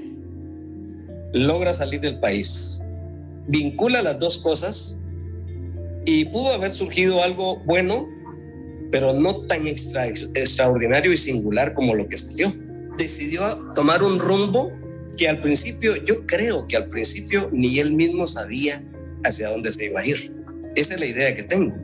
Logra 1.34 1.74
salir 1.74 2.02
del 2.02 2.20
país, 2.20 2.84
vincula 3.48 4.02
las 4.02 4.20
dos 4.20 4.38
cosas 4.40 5.02
y 6.06 6.26
pudo 6.26 6.54
haber 6.54 6.72
surgido 6.72 7.22
algo 7.24 7.60
bueno, 7.66 8.08
pero 8.92 9.14
no 9.14 9.34
tan 9.48 9.68
extra, 9.68 10.08
extraordinario 10.08 11.12
y 11.12 11.18
singular 11.18 11.74
como 11.74 11.96
lo 11.96 12.08
que 12.08 12.18
salió. 12.18 12.52
Decidió 12.98 13.42
tomar 13.76 14.02
un 14.02 14.20
rumbo 14.20 14.72
que 15.18 15.28
al 15.28 15.40
principio, 15.42 15.96
yo 16.06 16.26
creo 16.26 16.68
que 16.68 16.78
al 16.78 16.88
principio 16.88 17.50
ni 17.52 17.80
él 17.80 17.94
mismo 17.94 18.28
sabía 18.28 18.82
hacia 19.24 19.50
dónde 19.50 19.72
se 19.72 19.86
iba 19.86 20.02
a 20.02 20.06
ir. 20.06 20.34
Esa 20.76 20.94
es 20.94 21.00
la 21.00 21.06
idea 21.06 21.36
que 21.36 21.44
tengo. 21.44 21.76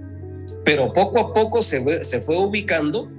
Pero 0.64 0.94
poco 0.94 1.20
a 1.20 1.34
poco 1.34 1.62
se, 1.62 2.04
se 2.04 2.22
fue 2.22 2.38
ubicando 2.38 3.10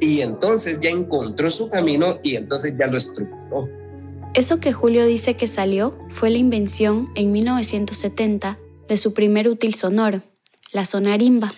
y 0.00 0.22
entonces 0.22 0.80
ya 0.80 0.90
encontró 0.90 1.50
su 1.50 1.68
camino 1.68 2.18
y 2.22 2.36
entonces 2.36 2.74
ya 2.78 2.86
lo 2.86 2.96
estructuró. 2.96 3.68
Eso 4.34 4.60
que 4.60 4.72
Julio 4.72 5.06
dice 5.06 5.34
que 5.36 5.46
salió 5.46 5.98
fue 6.08 6.30
la 6.30 6.38
invención 6.38 7.10
en 7.14 7.32
1970 7.32 8.58
de 8.88 8.96
su 8.96 9.12
primer 9.12 9.48
útil 9.48 9.74
sonoro, 9.74 10.22
la 10.72 10.84
sonarimba. 10.84 11.52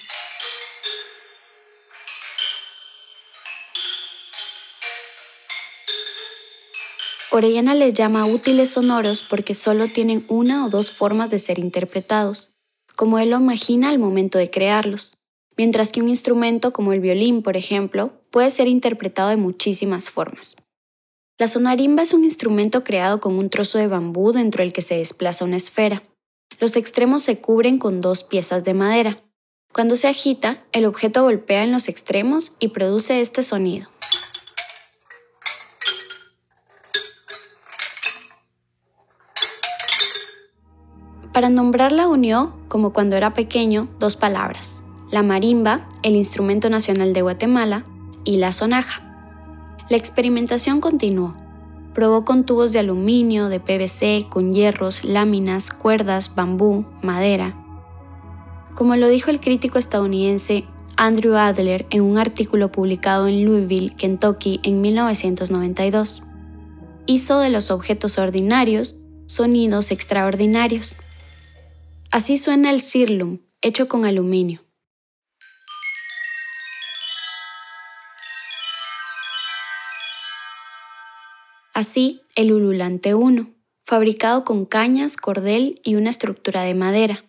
Orellana 7.31 7.75
les 7.75 7.95
llama 7.95 8.27
útiles 8.27 8.71
sonoros 8.71 9.23
porque 9.23 9.55
solo 9.55 9.89
tienen 9.89 10.27
una 10.29 10.67
o 10.67 10.69
dos 10.69 10.93
formas 10.93 11.31
de 11.31 11.39
ser 11.39 11.59
interpretados, 11.59 12.53
como 12.95 13.19
él 13.19 13.31
lo 13.31 13.39
imagina 13.39 13.89
al 13.89 13.99
momento 13.99 14.37
de 14.37 14.51
crearlos, 14.51 15.17
mientras 15.57 15.93
que 15.93 16.03
un 16.03 16.11
instrumento 16.11 16.75
como 16.75 16.93
el 16.93 17.01
violín, 17.01 17.43
por 17.43 17.57
ejemplo, 17.57 18.22
puede 18.33 18.51
ser 18.51 18.67
interpretado 18.67 19.29
de 19.29 19.37
muchísimas 19.37 20.11
formas. 20.11 20.57
La 21.39 21.47
sonarimba 21.47 22.03
es 22.03 22.15
un 22.15 22.25
instrumento 22.25 22.83
creado 22.83 23.21
con 23.21 23.39
un 23.39 23.51
trozo 23.51 23.79
de 23.79 23.87
bambú 23.87 24.33
dentro 24.33 24.65
del 24.65 24.73
que 24.73 24.83
se 24.83 24.97
desplaza 24.97 25.45
una 25.45 25.57
esfera. 25.57 26.03
Los 26.59 26.77
extremos 26.77 27.23
se 27.23 27.41
cubren 27.41 27.79
con 27.79 28.01
dos 28.01 28.25
piezas 28.25 28.65
de 28.65 28.75
madera. 28.75 29.23
Cuando 29.73 29.97
se 29.97 30.09
agita, 30.09 30.65
el 30.73 30.85
objeto 30.87 31.23
golpea 31.23 31.63
en 31.63 31.73
los 31.73 31.89
extremos 31.89 32.55
y 32.59 32.69
produce 32.69 33.21
este 33.21 33.43
sonido. 33.43 33.89
Para 41.33 41.49
nombrarla 41.49 42.09
unió, 42.09 42.55
como 42.69 42.93
cuando 42.93 43.17
era 43.17 43.33
pequeño, 43.33 43.89
dos 43.99 44.17
palabras, 44.17 44.85
la 45.11 45.23
marimba, 45.23 45.89
el 46.03 46.15
instrumento 46.15 46.69
nacional 46.69 47.15
de 47.15 47.23
Guatemala, 47.23 47.87
y 48.25 48.37
la 48.39 48.53
sonaja. 48.53 49.03
La 49.89 49.97
experimentación 49.97 50.81
continuó. 50.81 51.35
Probó 51.95 52.25
con 52.25 52.45
tubos 52.45 52.73
de 52.73 52.79
aluminio, 52.79 53.49
de 53.49 53.61
PVC, 53.61 54.27
con 54.29 54.55
hierros, 54.55 55.05
láminas, 55.05 55.71
cuerdas, 55.71 56.35
bambú, 56.35 56.87
madera. 57.03 57.55
Como 58.75 58.97
lo 58.97 59.09
dijo 59.09 59.31
el 59.31 59.41
crítico 59.41 59.79
estadounidense 59.79 60.65
Andrew 60.97 61.37
Adler 61.37 61.87
en 61.91 62.03
un 62.03 62.19
artículo 62.19 62.73
publicado 62.73 63.29
en 63.29 63.45
Louisville, 63.45 63.95
Kentucky, 63.97 64.61
en 64.63 64.81
1992, 64.81 66.23
hizo 67.07 67.39
de 67.41 67.51
los 67.51 67.71
objetos 67.71 68.19
ordinarios 68.19 68.97
sonidos 69.27 69.91
extraordinarios. 69.91 70.97
Así 72.11 72.37
suena 72.37 72.71
el 72.71 72.83
cirlum, 72.83 73.39
hecho 73.63 73.89
con 73.89 74.05
aluminio. 74.05 74.61
Así, 81.83 82.21
el 82.37 82.53
ululante 82.53 83.13
1, 83.13 83.51
fabricado 83.85 84.45
con 84.45 84.67
cañas, 84.67 85.17
cordel 85.17 85.81
y 85.83 85.97
una 85.97 86.11
estructura 86.11 86.63
de 86.63 86.75
madera. 86.75 87.25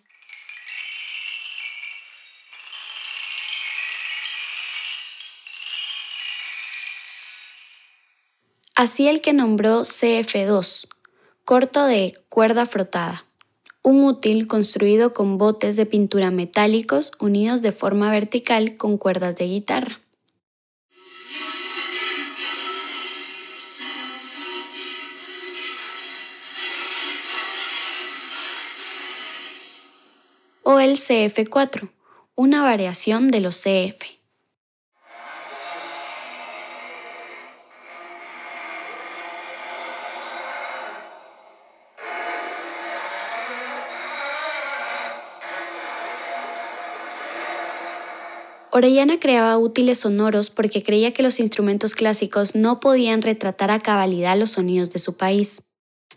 Así 8.76 9.08
el 9.08 9.20
que 9.20 9.32
nombró 9.32 9.80
CF2, 9.80 10.86
corto 11.44 11.84
de 11.86 12.16
cuerda 12.28 12.64
frotada 12.66 13.26
un 13.82 14.04
útil 14.04 14.46
construido 14.46 15.12
con 15.12 15.36
botes 15.36 15.74
de 15.74 15.84
pintura 15.84 16.30
metálicos 16.30 17.10
unidos 17.18 17.60
de 17.60 17.72
forma 17.72 18.12
vertical 18.12 18.76
con 18.76 18.98
cuerdas 18.98 19.34
de 19.34 19.46
guitarra. 19.46 20.03
O 30.66 30.80
el 30.80 30.96
CF4, 30.96 31.90
una 32.36 32.62
variación 32.62 33.28
de 33.28 33.40
los 33.40 33.62
CF. 33.62 34.02
Orellana 48.70 49.20
creaba 49.20 49.58
útiles 49.58 49.98
sonoros 49.98 50.48
porque 50.48 50.82
creía 50.82 51.12
que 51.12 51.22
los 51.22 51.40
instrumentos 51.40 51.94
clásicos 51.94 52.54
no 52.54 52.80
podían 52.80 53.20
retratar 53.20 53.70
a 53.70 53.80
cabalidad 53.80 54.38
los 54.38 54.52
sonidos 54.52 54.90
de 54.90 54.98
su 54.98 55.18
país, 55.18 55.62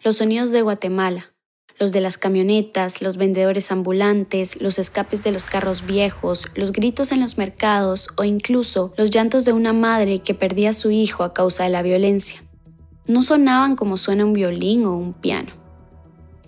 los 0.03 0.15
sonidos 0.15 0.51
de 0.51 0.61
Guatemala, 0.61 1.33
los 1.79 1.91
de 1.91 2.01
las 2.01 2.17
camionetas, 2.17 3.01
los 3.01 3.17
vendedores 3.17 3.71
ambulantes, 3.71 4.59
los 4.61 4.79
escapes 4.79 5.23
de 5.23 5.31
los 5.31 5.45
carros 5.45 5.85
viejos, 5.85 6.47
los 6.55 6.71
gritos 6.71 7.11
en 7.11 7.21
los 7.21 7.37
mercados 7.37 8.09
o 8.17 8.23
incluso 8.23 8.93
los 8.97 9.11
llantos 9.11 9.45
de 9.45 9.53
una 9.53 9.73
madre 9.73 10.19
que 10.19 10.33
perdía 10.33 10.71
a 10.71 10.73
su 10.73 10.91
hijo 10.91 11.23
a 11.23 11.33
causa 11.33 11.63
de 11.63 11.69
la 11.69 11.81
violencia. 11.81 12.43
No 13.05 13.21
sonaban 13.21 13.75
como 13.75 13.97
suena 13.97 14.25
un 14.25 14.33
violín 14.33 14.85
o 14.85 14.97
un 14.97 15.13
piano. 15.13 15.53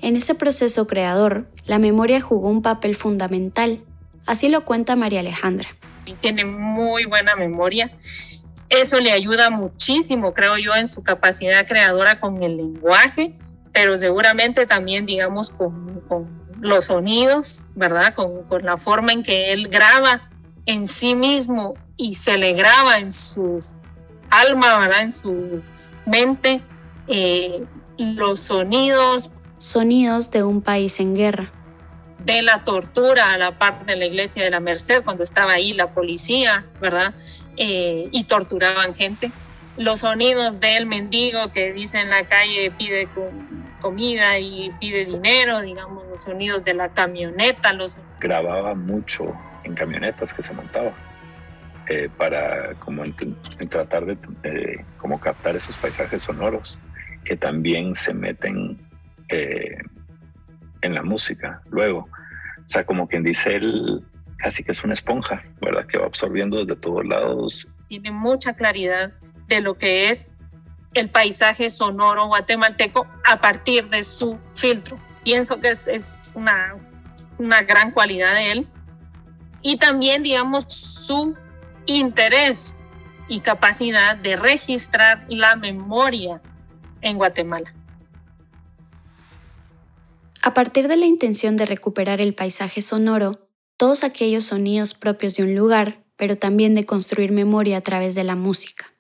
En 0.02 0.16
ese 0.16 0.36
proceso 0.36 0.88
creador, 0.88 1.48
la 1.66 1.80
memoria 1.80 2.22
jugó 2.22 2.50
un 2.50 2.62
papel 2.62 2.96
fundamental, 2.96 3.80
así 4.26 4.50
lo 4.50 4.66
cuenta 4.66 4.96
María 4.96 5.20
Alejandra 5.20 5.70
tiene 6.16 6.46
muy 6.46 7.06
buena 7.06 7.36
memoria. 7.36 7.92
Eso 8.70 9.00
le 9.00 9.12
ayuda 9.12 9.50
muchísimo, 9.50 10.34
creo 10.34 10.58
yo, 10.58 10.76
en 10.76 10.88
su 10.88 11.02
capacidad 11.04 11.66
creadora 11.66 12.20
con 12.20 12.44
el 12.44 12.58
lenguaje, 12.58 13.34
pero 13.74 13.96
seguramente 13.98 14.66
también, 14.66 15.06
digamos, 15.06 15.52
con, 15.52 16.00
los 16.62 16.86
sonidos, 16.86 17.70
¿verdad? 17.76 18.14
Con, 18.16 18.46
la 18.64 18.78
forma 18.78 19.14
en 19.14 19.24
que 19.24 19.54
él 19.54 19.70
graba 19.70 20.30
en 20.66 20.88
sí 20.88 21.16
mismo 21.16 21.76
y 21.96 22.16
se 22.16 22.38
le 22.38 22.54
graba 22.54 23.00
en 23.00 23.12
su 23.12 23.60
alma, 24.30 24.80
¿verdad? 24.80 25.02
En 25.04 25.12
su 25.12 25.62
mente, 26.06 26.62
eh, 27.08 27.64
los 27.98 28.40
sonidos. 28.42 29.32
Sonidos 29.58 30.32
de 30.32 30.44
un 30.44 30.62
país 30.62 31.00
en 31.00 31.16
guerra 31.16 31.52
de 32.20 32.42
la 32.42 32.64
tortura 32.64 33.34
a 33.34 33.38
la 33.38 33.58
parte 33.58 33.86
de 33.86 33.96
la 33.96 34.06
iglesia 34.06 34.44
de 34.44 34.50
la 34.50 34.60
Merced, 34.60 35.04
cuando 35.04 35.24
estaba 35.24 35.54
ahí 35.54 35.74
la 35.74 35.94
policía, 35.94 36.66
¿verdad? 36.82 37.14
Eh, 37.58 38.10
y 38.12 38.24
torturaban 38.26 38.94
gente. 38.94 39.32
Los 39.78 40.00
sonidos 40.00 40.60
del 40.60 40.86
mendigo 40.86 41.52
que 41.52 41.74
dice 41.74 42.00
en 42.00 42.10
la 42.10 42.26
calle 42.26 42.72
pide 42.78 43.08
comida 43.82 44.40
y 44.40 44.74
pide 44.80 45.06
dinero, 45.06 45.62
digamos, 45.62 46.06
los 46.08 46.22
sonidos 46.22 46.64
de 46.66 46.74
la 46.74 46.90
camioneta. 46.90 47.74
Los... 47.74 47.98
Grababa 48.20 48.76
mucho 48.76 49.34
en 49.64 49.76
camionetas 49.76 50.34
que 50.34 50.42
se 50.42 50.54
montaba. 50.54 50.92
Eh, 51.88 52.08
para 52.18 52.76
como 52.76 53.04
en, 53.04 53.16
tratar 53.68 54.06
de 54.06 54.16
eh, 54.44 54.86
como 54.98 55.20
captar 55.20 55.56
esos 55.56 55.76
paisajes 55.76 56.22
sonoros 56.22 56.78
que 57.24 57.36
también 57.36 57.96
se 57.96 58.14
meten 58.14 58.78
en 60.82 60.94
la 60.94 61.04
música 61.04 61.62
luego. 61.70 62.08
O 62.58 62.70
sea, 62.70 62.86
como 62.86 63.08
quien 63.08 63.24
dice, 63.24 63.56
él 63.56 64.04
casi 64.38 64.64
que 64.64 64.72
es 64.72 64.84
una 64.84 64.94
esponja, 64.94 65.44
¿verdad? 65.62 65.86
Que 65.86 65.98
va 65.98 66.06
absorbiendo 66.06 66.64
desde 66.64 66.80
todos 66.80 67.06
lados. 67.06 67.68
Tiene 67.88 68.12
mucha 68.12 68.54
claridad 68.54 69.12
de 69.50 69.62
lo 69.62 69.78
que 69.78 70.10
es 70.10 70.36
el 70.94 71.10
paisaje 71.10 71.70
sonoro 71.70 72.28
guatemalteco 72.28 73.06
a 73.26 73.42
partir 73.42 73.90
de 73.90 74.04
su 74.04 74.40
filtro. 74.54 75.00
Pienso 75.24 75.60
que 75.60 75.70
es, 75.70 76.34
una, 76.36 76.76
una 77.38 77.62
gran 77.64 77.92
cualidad 77.92 78.34
de 78.36 78.52
él. 78.52 78.68
Y 79.62 79.78
también, 79.78 80.24
digamos, 80.24 80.64
su 80.64 81.36
interés 81.86 82.88
y 83.28 83.42
capacidad 83.42 84.16
de 84.16 84.36
registrar 84.38 85.26
la 85.28 85.56
memoria 85.56 86.42
en 87.02 87.18
Guatemala. 87.18 87.74
A 90.42 90.54
partir 90.54 90.88
de 90.88 90.96
la 90.96 91.06
intención 91.06 91.58
de 91.58 91.66
recuperar 91.66 92.22
el 92.22 92.34
paisaje 92.34 92.82
sonoro, 92.82 93.50
todos 93.78 94.04
aquellos 94.04 94.46
sonidos 94.46 94.94
propios 94.94 95.36
de 95.36 95.44
un 95.44 95.56
lugar, 95.56 96.04
pero 96.16 96.38
también 96.38 96.76
de 96.76 96.86
construir 96.86 97.32
memoria 97.32 97.78
a 97.78 97.82
través 97.82 98.16
de 98.16 98.24
la 98.24 98.36
música. 98.36 98.94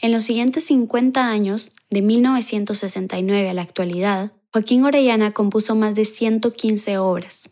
En 0.00 0.12
los 0.12 0.24
siguientes 0.24 0.64
50 0.64 1.28
años, 1.28 1.72
de 1.90 2.02
1969 2.02 3.50
a 3.50 3.54
la 3.54 3.62
actualidad, 3.62 4.30
Joaquín 4.52 4.84
Orellana 4.84 5.32
compuso 5.32 5.74
más 5.74 5.96
de 5.96 6.04
115 6.04 6.98
obras. 6.98 7.50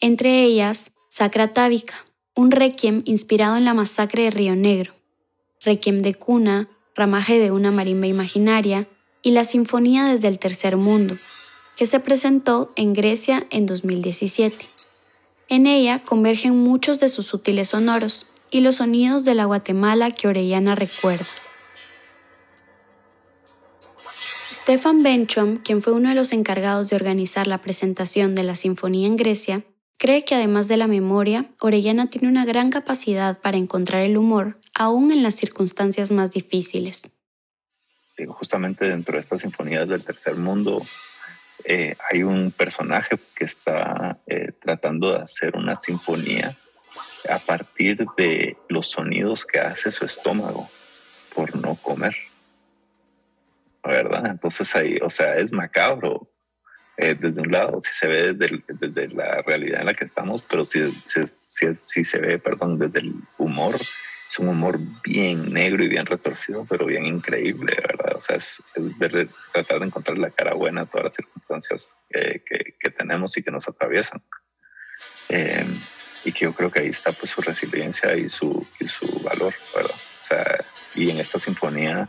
Entre 0.00 0.42
ellas, 0.42 0.92
Sacra 1.08 1.52
Tábica, 1.52 2.04
un 2.34 2.50
requiem 2.50 3.02
inspirado 3.04 3.56
en 3.56 3.64
la 3.64 3.74
masacre 3.74 4.24
de 4.24 4.30
Río 4.30 4.56
Negro, 4.56 4.92
requiem 5.60 6.02
de 6.02 6.14
cuna, 6.14 6.68
ramaje 6.96 7.38
de 7.38 7.52
una 7.52 7.70
marimba 7.70 8.08
imaginaria 8.08 8.88
y 9.22 9.30
la 9.30 9.44
Sinfonía 9.44 10.06
desde 10.06 10.26
el 10.26 10.40
Tercer 10.40 10.76
Mundo, 10.76 11.16
que 11.76 11.86
se 11.86 12.00
presentó 12.00 12.72
en 12.74 12.92
Grecia 12.92 13.46
en 13.50 13.66
2017. 13.66 14.66
En 15.48 15.66
ella 15.66 16.02
convergen 16.02 16.56
muchos 16.56 16.98
de 16.98 17.08
sus 17.08 17.32
útiles 17.34 17.68
sonoros 17.68 18.26
y 18.50 18.60
los 18.60 18.76
sonidos 18.76 19.24
de 19.24 19.34
la 19.34 19.44
Guatemala 19.44 20.10
que 20.10 20.28
Orellana 20.28 20.74
recuerda. 20.74 21.26
Stefan 24.52 25.02
Benchum, 25.02 25.58
quien 25.58 25.82
fue 25.82 25.92
uno 25.92 26.10
de 26.10 26.14
los 26.14 26.32
encargados 26.32 26.90
de 26.90 26.96
organizar 26.96 27.46
la 27.46 27.58
presentación 27.58 28.34
de 28.34 28.42
la 28.42 28.54
Sinfonía 28.54 29.06
en 29.06 29.16
Grecia, 29.16 29.64
cree 29.96 30.24
que 30.24 30.34
además 30.34 30.68
de 30.68 30.76
la 30.76 30.86
memoria, 30.86 31.46
Orellana 31.60 32.08
tiene 32.10 32.28
una 32.28 32.44
gran 32.44 32.70
capacidad 32.70 33.38
para 33.40 33.56
encontrar 33.56 34.02
el 34.02 34.16
humor, 34.16 34.58
aún 34.74 35.12
en 35.12 35.22
las 35.22 35.34
circunstancias 35.34 36.10
más 36.10 36.30
difíciles 36.30 37.10
justamente 38.26 38.88
dentro 38.88 39.14
de 39.14 39.20
estas 39.20 39.42
sinfonías 39.42 39.88
del 39.88 40.04
tercer 40.04 40.36
mundo 40.36 40.82
eh, 41.64 41.96
hay 42.10 42.22
un 42.22 42.50
personaje 42.52 43.18
que 43.34 43.44
está 43.44 44.18
eh, 44.26 44.52
tratando 44.60 45.12
de 45.12 45.20
hacer 45.20 45.56
una 45.56 45.76
sinfonía 45.76 46.56
a 47.28 47.38
partir 47.38 48.06
de 48.16 48.56
los 48.68 48.90
sonidos 48.90 49.44
que 49.44 49.60
hace 49.60 49.90
su 49.90 50.04
estómago 50.04 50.68
por 51.34 51.54
no 51.56 51.74
comer. 51.76 52.16
¿Verdad? 53.82 54.26
Entonces 54.26 54.74
ahí, 54.76 54.98
o 55.02 55.08
sea, 55.08 55.36
es 55.36 55.52
macabro 55.52 56.28
eh, 56.96 57.16
desde 57.18 57.40
un 57.40 57.50
lado, 57.50 57.80
si 57.80 57.90
se 57.92 58.06
ve 58.06 58.34
desde, 58.34 58.62
desde, 58.68 59.08
la 59.08 59.40
realidad 59.40 59.80
en 59.80 59.86
la 59.86 59.94
que 59.94 60.04
estamos, 60.04 60.42
pero 60.42 60.66
si, 60.66 60.90
si, 60.92 61.26
si, 61.74 62.04
se 62.04 62.18
ve, 62.18 62.38
perdón, 62.38 62.78
desde 62.78 63.00
el 63.00 63.14
humor, 63.38 63.76
es 63.76 64.38
un 64.38 64.48
humor 64.48 64.78
bien 65.02 65.50
negro 65.50 65.82
y 65.82 65.88
bien 65.88 66.04
retorcido, 66.04 66.66
pero 66.68 66.84
bien 66.84 67.06
increíble, 67.06 67.74
¿verdad? 67.80 68.16
O 68.16 68.20
sea, 68.20 68.36
es, 68.36 68.62
tratar 69.52 69.80
de 69.80 69.86
encontrar 69.86 70.18
la 70.18 70.30
cara 70.30 70.52
buena 70.52 70.82
a 70.82 70.86
todas 70.86 71.04
las 71.04 71.14
circunstancias 71.14 71.96
que, 72.10 72.42
que, 72.78 72.90
tenemos 72.90 73.34
y 73.38 73.42
que 73.42 73.50
nos 73.50 73.66
atraviesan. 73.66 74.22
Eh, 75.30 75.64
y 76.24 76.32
que 76.32 76.44
yo 76.44 76.52
creo 76.52 76.70
que 76.70 76.80
ahí 76.80 76.88
está 76.88 77.12
pues 77.12 77.30
su 77.30 77.40
resiliencia 77.40 78.14
y 78.16 78.28
su, 78.28 78.66
su 78.84 79.20
valor, 79.20 79.54
¿verdad? 79.74 79.94
O 79.94 80.24
sea, 80.24 80.64
y 80.94 81.08
en 81.08 81.18
esta 81.18 81.38
sinfonía 81.38 82.08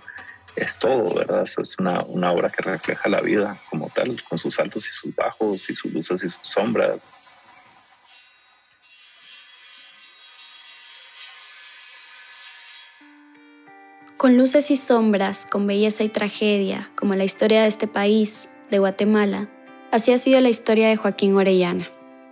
es 0.55 0.77
todo, 0.77 1.13
¿verdad? 1.13 1.45
es 1.45 1.77
una, 1.79 2.01
una 2.01 2.31
obra 2.31 2.49
que 2.49 2.61
refleja 2.63 3.07
la 3.07 3.21
vida 3.21 3.57
como 3.69 3.89
tal, 3.89 4.21
con 4.23 4.37
sus 4.37 4.59
altos 4.59 4.87
y 4.89 4.91
sus 4.91 5.15
bajos 5.15 5.69
y 5.69 5.75
sus 5.75 5.93
luces 5.93 6.23
y 6.23 6.29
sus 6.29 6.47
sombras. 6.47 7.07
Con 14.17 14.37
luces 14.37 14.69
y 14.69 14.77
sombras, 14.77 15.45
con 15.45 15.65
belleza 15.65 16.03
y 16.03 16.09
tragedia, 16.09 16.91
como 16.95 17.15
la 17.15 17.23
historia 17.23 17.61
de 17.63 17.67
este 17.67 17.87
país, 17.87 18.51
de 18.69 18.79
Guatemala, 18.79 19.49
así 19.91 20.11
ha 20.11 20.17
sido 20.17 20.39
la 20.41 20.49
historia 20.49 20.89
de 20.89 20.95
Joaquín 20.95 21.35
Orellana, 21.35 21.89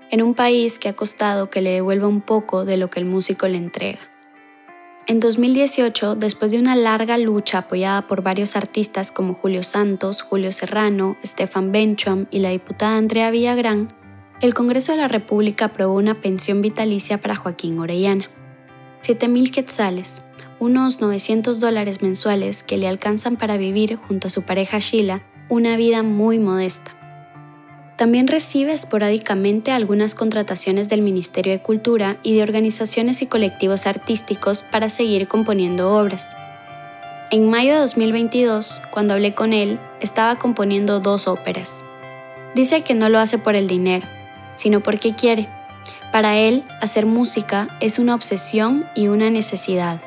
en 0.09 0.21
un 0.21 0.33
país 0.33 0.79
que 0.79 0.89
ha 0.89 0.95
costado 0.95 1.49
que 1.49 1.61
le 1.61 1.71
devuelva 1.71 2.07
un 2.07 2.21
poco 2.21 2.65
de 2.65 2.77
lo 2.77 2.89
que 2.89 2.99
el 2.99 3.05
músico 3.05 3.47
le 3.47 3.57
entrega. 3.57 3.99
En 5.07 5.19
2018, 5.19 6.15
después 6.15 6.51
de 6.51 6.59
una 6.59 6.75
larga 6.75 7.17
lucha 7.17 7.59
apoyada 7.59 8.05
por 8.07 8.21
varios 8.21 8.55
artistas 8.55 9.11
como 9.11 9.33
Julio 9.33 9.63
Santos, 9.63 10.21
Julio 10.21 10.51
Serrano, 10.51 11.17
Stefan 11.25 11.71
Bencham 11.71 12.27
y 12.29 12.39
la 12.39 12.49
diputada 12.49 12.97
Andrea 12.97 13.31
Villagrán, 13.31 13.87
el 14.41 14.53
Congreso 14.53 14.91
de 14.91 14.99
la 14.99 15.07
República 15.07 15.65
aprobó 15.65 15.95
una 15.95 16.21
pensión 16.21 16.61
vitalicia 16.61 17.19
para 17.19 17.35
Joaquín 17.35 17.79
Orellana. 17.79 18.29
7.000 19.01 19.51
quetzales, 19.51 20.21
unos 20.59 21.01
900 21.01 21.59
dólares 21.59 22.01
mensuales 22.01 22.61
que 22.61 22.77
le 22.77 22.87
alcanzan 22.87 23.35
para 23.35 23.57
vivir 23.57 23.95
junto 23.95 24.27
a 24.27 24.29
su 24.29 24.43
pareja 24.43 24.77
Sheila 24.79 25.23
una 25.49 25.75
vida 25.75 26.03
muy 26.03 26.37
modesta. 26.37 26.98
También 27.99 28.29
recibe 28.29 28.71
esporádicamente 28.71 29.73
algunas 29.73 30.15
contrataciones 30.15 30.87
del 30.87 31.01
Ministerio 31.01 31.51
de 31.51 31.61
Cultura 31.61 32.15
y 32.23 32.33
de 32.33 32.43
organizaciones 32.43 33.21
y 33.21 33.27
colectivos 33.27 33.87
artísticos 33.87 34.63
para 34.63 34.87
seguir 34.87 35.27
componiendo 35.27 35.91
obras. 35.91 36.33
En 37.29 37.49
mayo 37.49 37.73
de 37.73 37.79
2022, 37.79 38.81
cuando 38.89 39.15
hablé 39.15 39.33
con 39.33 39.51
él, 39.51 39.81
estaba 39.99 40.37
componiendo 40.37 41.01
dos 41.01 41.27
óperas. 41.27 41.83
Dice 42.55 42.83
que 42.83 42.93
no 42.93 43.09
lo 43.09 43.19
hace 43.19 43.37
por 43.37 43.55
el 43.55 43.67
dinero, 43.67 44.07
sino 44.55 44.79
porque 44.79 45.13
quiere. 45.13 45.49
Para 46.13 46.37
él, 46.37 46.63
hacer 46.79 47.05
música 47.05 47.75
es 47.81 47.99
una 47.99 48.15
obsesión 48.15 48.85
y 48.95 49.09
una 49.09 49.29
necesidad. 49.29 49.99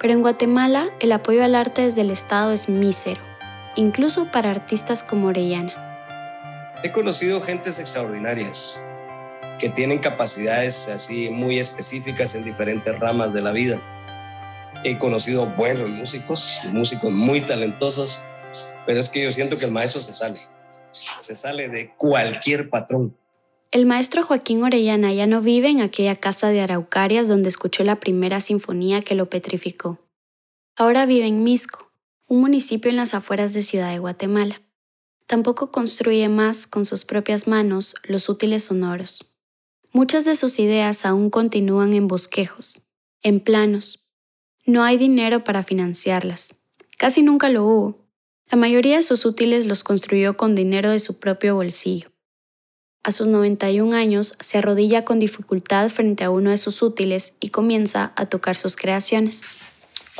Pero 0.00 0.14
en 0.14 0.22
Guatemala, 0.22 0.88
el 0.98 1.12
apoyo 1.12 1.44
al 1.44 1.56
arte 1.56 1.82
desde 1.82 2.00
el 2.00 2.10
Estado 2.10 2.52
es 2.52 2.70
mísero 2.70 3.31
incluso 3.76 4.30
para 4.30 4.50
artistas 4.50 5.02
como 5.02 5.28
Orellana. 5.28 5.72
He 6.82 6.90
conocido 6.90 7.40
gentes 7.40 7.78
extraordinarias 7.78 8.84
que 9.58 9.68
tienen 9.68 10.00
capacidades 10.00 10.88
así 10.88 11.30
muy 11.30 11.58
específicas 11.58 12.34
en 12.34 12.44
diferentes 12.44 12.98
ramas 12.98 13.32
de 13.32 13.42
la 13.42 13.52
vida. 13.52 13.80
He 14.84 14.98
conocido 14.98 15.46
buenos 15.54 15.88
músicos, 15.90 16.62
músicos 16.72 17.12
muy 17.12 17.40
talentosos, 17.42 18.24
pero 18.86 18.98
es 18.98 19.08
que 19.08 19.22
yo 19.22 19.30
siento 19.30 19.56
que 19.56 19.66
el 19.66 19.70
maestro 19.70 20.00
se 20.00 20.12
sale, 20.12 20.40
se 20.90 21.34
sale 21.36 21.68
de 21.68 21.94
cualquier 21.96 22.68
patrón. 22.68 23.16
El 23.70 23.86
maestro 23.86 24.24
Joaquín 24.24 24.64
Orellana 24.64 25.12
ya 25.12 25.26
no 25.26 25.40
vive 25.40 25.68
en 25.68 25.80
aquella 25.80 26.16
casa 26.16 26.48
de 26.48 26.60
Araucarias 26.60 27.28
donde 27.28 27.48
escuchó 27.48 27.84
la 27.84 28.00
primera 28.00 28.40
sinfonía 28.40 29.02
que 29.02 29.14
lo 29.14 29.30
petrificó. 29.30 29.98
Ahora 30.76 31.06
vive 31.06 31.26
en 31.26 31.44
Misco, 31.44 31.91
un 32.32 32.40
municipio 32.40 32.88
en 32.88 32.96
las 32.96 33.12
afueras 33.12 33.52
de 33.52 33.62
Ciudad 33.62 33.92
de 33.92 33.98
Guatemala. 33.98 34.62
Tampoco 35.26 35.70
construye 35.70 36.30
más 36.30 36.66
con 36.66 36.86
sus 36.86 37.04
propias 37.04 37.46
manos 37.46 37.94
los 38.04 38.30
útiles 38.30 38.62
sonoros. 38.64 39.36
Muchas 39.92 40.24
de 40.24 40.34
sus 40.34 40.58
ideas 40.58 41.04
aún 41.04 41.28
continúan 41.28 41.92
en 41.92 42.08
bosquejos, 42.08 42.88
en 43.22 43.38
planos. 43.40 44.08
No 44.64 44.82
hay 44.82 44.96
dinero 44.96 45.44
para 45.44 45.62
financiarlas. 45.62 46.54
Casi 46.96 47.20
nunca 47.20 47.50
lo 47.50 47.66
hubo. 47.66 48.06
La 48.50 48.56
mayoría 48.56 48.96
de 48.96 49.02
sus 49.02 49.26
útiles 49.26 49.66
los 49.66 49.84
construyó 49.84 50.38
con 50.38 50.54
dinero 50.54 50.88
de 50.88 51.00
su 51.00 51.20
propio 51.20 51.56
bolsillo. 51.56 52.12
A 53.02 53.12
sus 53.12 53.26
91 53.26 53.94
años 53.94 54.38
se 54.40 54.56
arrodilla 54.56 55.04
con 55.04 55.18
dificultad 55.18 55.90
frente 55.90 56.24
a 56.24 56.30
uno 56.30 56.48
de 56.48 56.56
sus 56.56 56.80
útiles 56.80 57.34
y 57.40 57.50
comienza 57.50 58.14
a 58.16 58.24
tocar 58.24 58.56
sus 58.56 58.74
creaciones. 58.74 59.44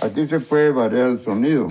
Aquí 0.03 0.27
se 0.27 0.41
puede 0.41 0.73
variar 0.73 1.07
el 1.07 1.19
sonido. 1.19 1.69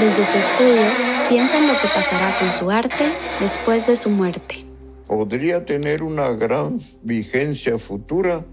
Desde 0.00 0.26
su 0.26 0.36
estudio, 0.36 0.82
piensa 1.30 1.56
en 1.56 1.66
lo 1.66 1.72
que 1.72 1.88
pasará 1.88 2.30
con 2.38 2.48
su 2.50 2.70
arte 2.70 3.04
después 3.40 3.86
de 3.86 3.96
su 3.96 4.10
muerte. 4.10 4.66
Podría 5.06 5.64
tener 5.64 6.02
una 6.02 6.28
gran 6.30 6.78
vigencia 7.02 7.78
futura 7.78 8.44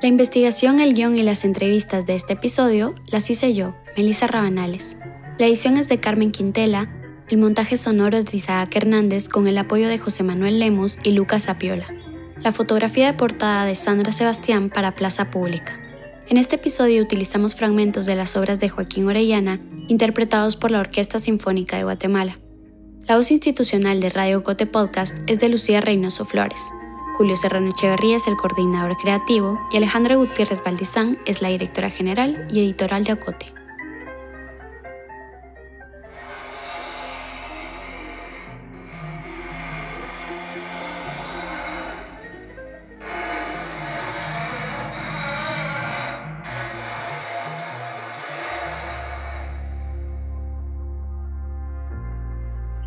La 0.01 0.09
investigación, 0.09 0.81
el 0.81 0.93
guion 0.93 1.15
y 1.15 1.23
las 1.23 1.45
entrevistas 1.45 2.05
de 2.05 2.15
este 2.15 2.33
episodio 2.33 2.93
las 3.07 3.29
hice 3.29 3.53
yo, 3.53 3.73
Melissa 3.95 4.27
Rabanales. 4.27 4.97
La 5.39 5.45
edición 5.45 5.77
es 5.77 5.87
de 5.87 6.01
Carmen 6.01 6.33
Quintela, 6.33 6.89
el 7.29 7.37
montaje 7.37 7.77
sonoro 7.77 8.17
es 8.17 8.25
de 8.25 8.35
Isaac 8.35 8.75
Hernández 8.75 9.29
con 9.29 9.47
el 9.47 9.57
apoyo 9.57 9.87
de 9.87 9.97
José 9.97 10.23
Manuel 10.23 10.59
Lemos 10.59 10.99
y 11.03 11.11
Lucas 11.11 11.47
Apiola. 11.47 11.87
La 12.43 12.51
fotografía 12.51 13.05
de 13.05 13.13
portada 13.13 13.63
de 13.63 13.75
Sandra 13.75 14.11
Sebastián 14.11 14.69
para 14.69 14.91
Plaza 14.91 15.31
Pública. 15.31 15.79
En 16.27 16.37
este 16.37 16.55
episodio 16.55 17.03
utilizamos 17.03 17.55
fragmentos 17.55 18.07
de 18.07 18.15
las 18.15 18.35
obras 18.35 18.59
de 18.59 18.67
Joaquín 18.67 19.07
Orellana, 19.07 19.59
interpretados 19.87 20.55
por 20.55 20.71
la 20.71 20.79
Orquesta 20.79 21.19
Sinfónica 21.19 21.77
de 21.77 21.83
Guatemala. 21.83 22.39
La 23.07 23.15
voz 23.15 23.29
institucional 23.29 23.99
de 23.99 24.09
Radio 24.09 24.41
Cote 24.41 24.65
Podcast 24.65 25.15
es 25.27 25.39
de 25.39 25.49
Lucía 25.49 25.81
Reynoso 25.81 26.25
Flores. 26.25 26.71
Julio 27.15 27.37
Serrano 27.37 27.69
Echeverría 27.69 28.17
es 28.17 28.25
el 28.25 28.37
coordinador 28.37 28.97
creativo 28.97 29.59
y 29.71 29.77
Alejandra 29.77 30.15
Gutiérrez 30.15 30.63
Valdizán 30.65 31.15
es 31.27 31.43
la 31.43 31.49
directora 31.49 31.91
general 31.91 32.47
y 32.51 32.59
editorial 32.59 33.03
de 33.03 33.11
Acote. 33.11 33.54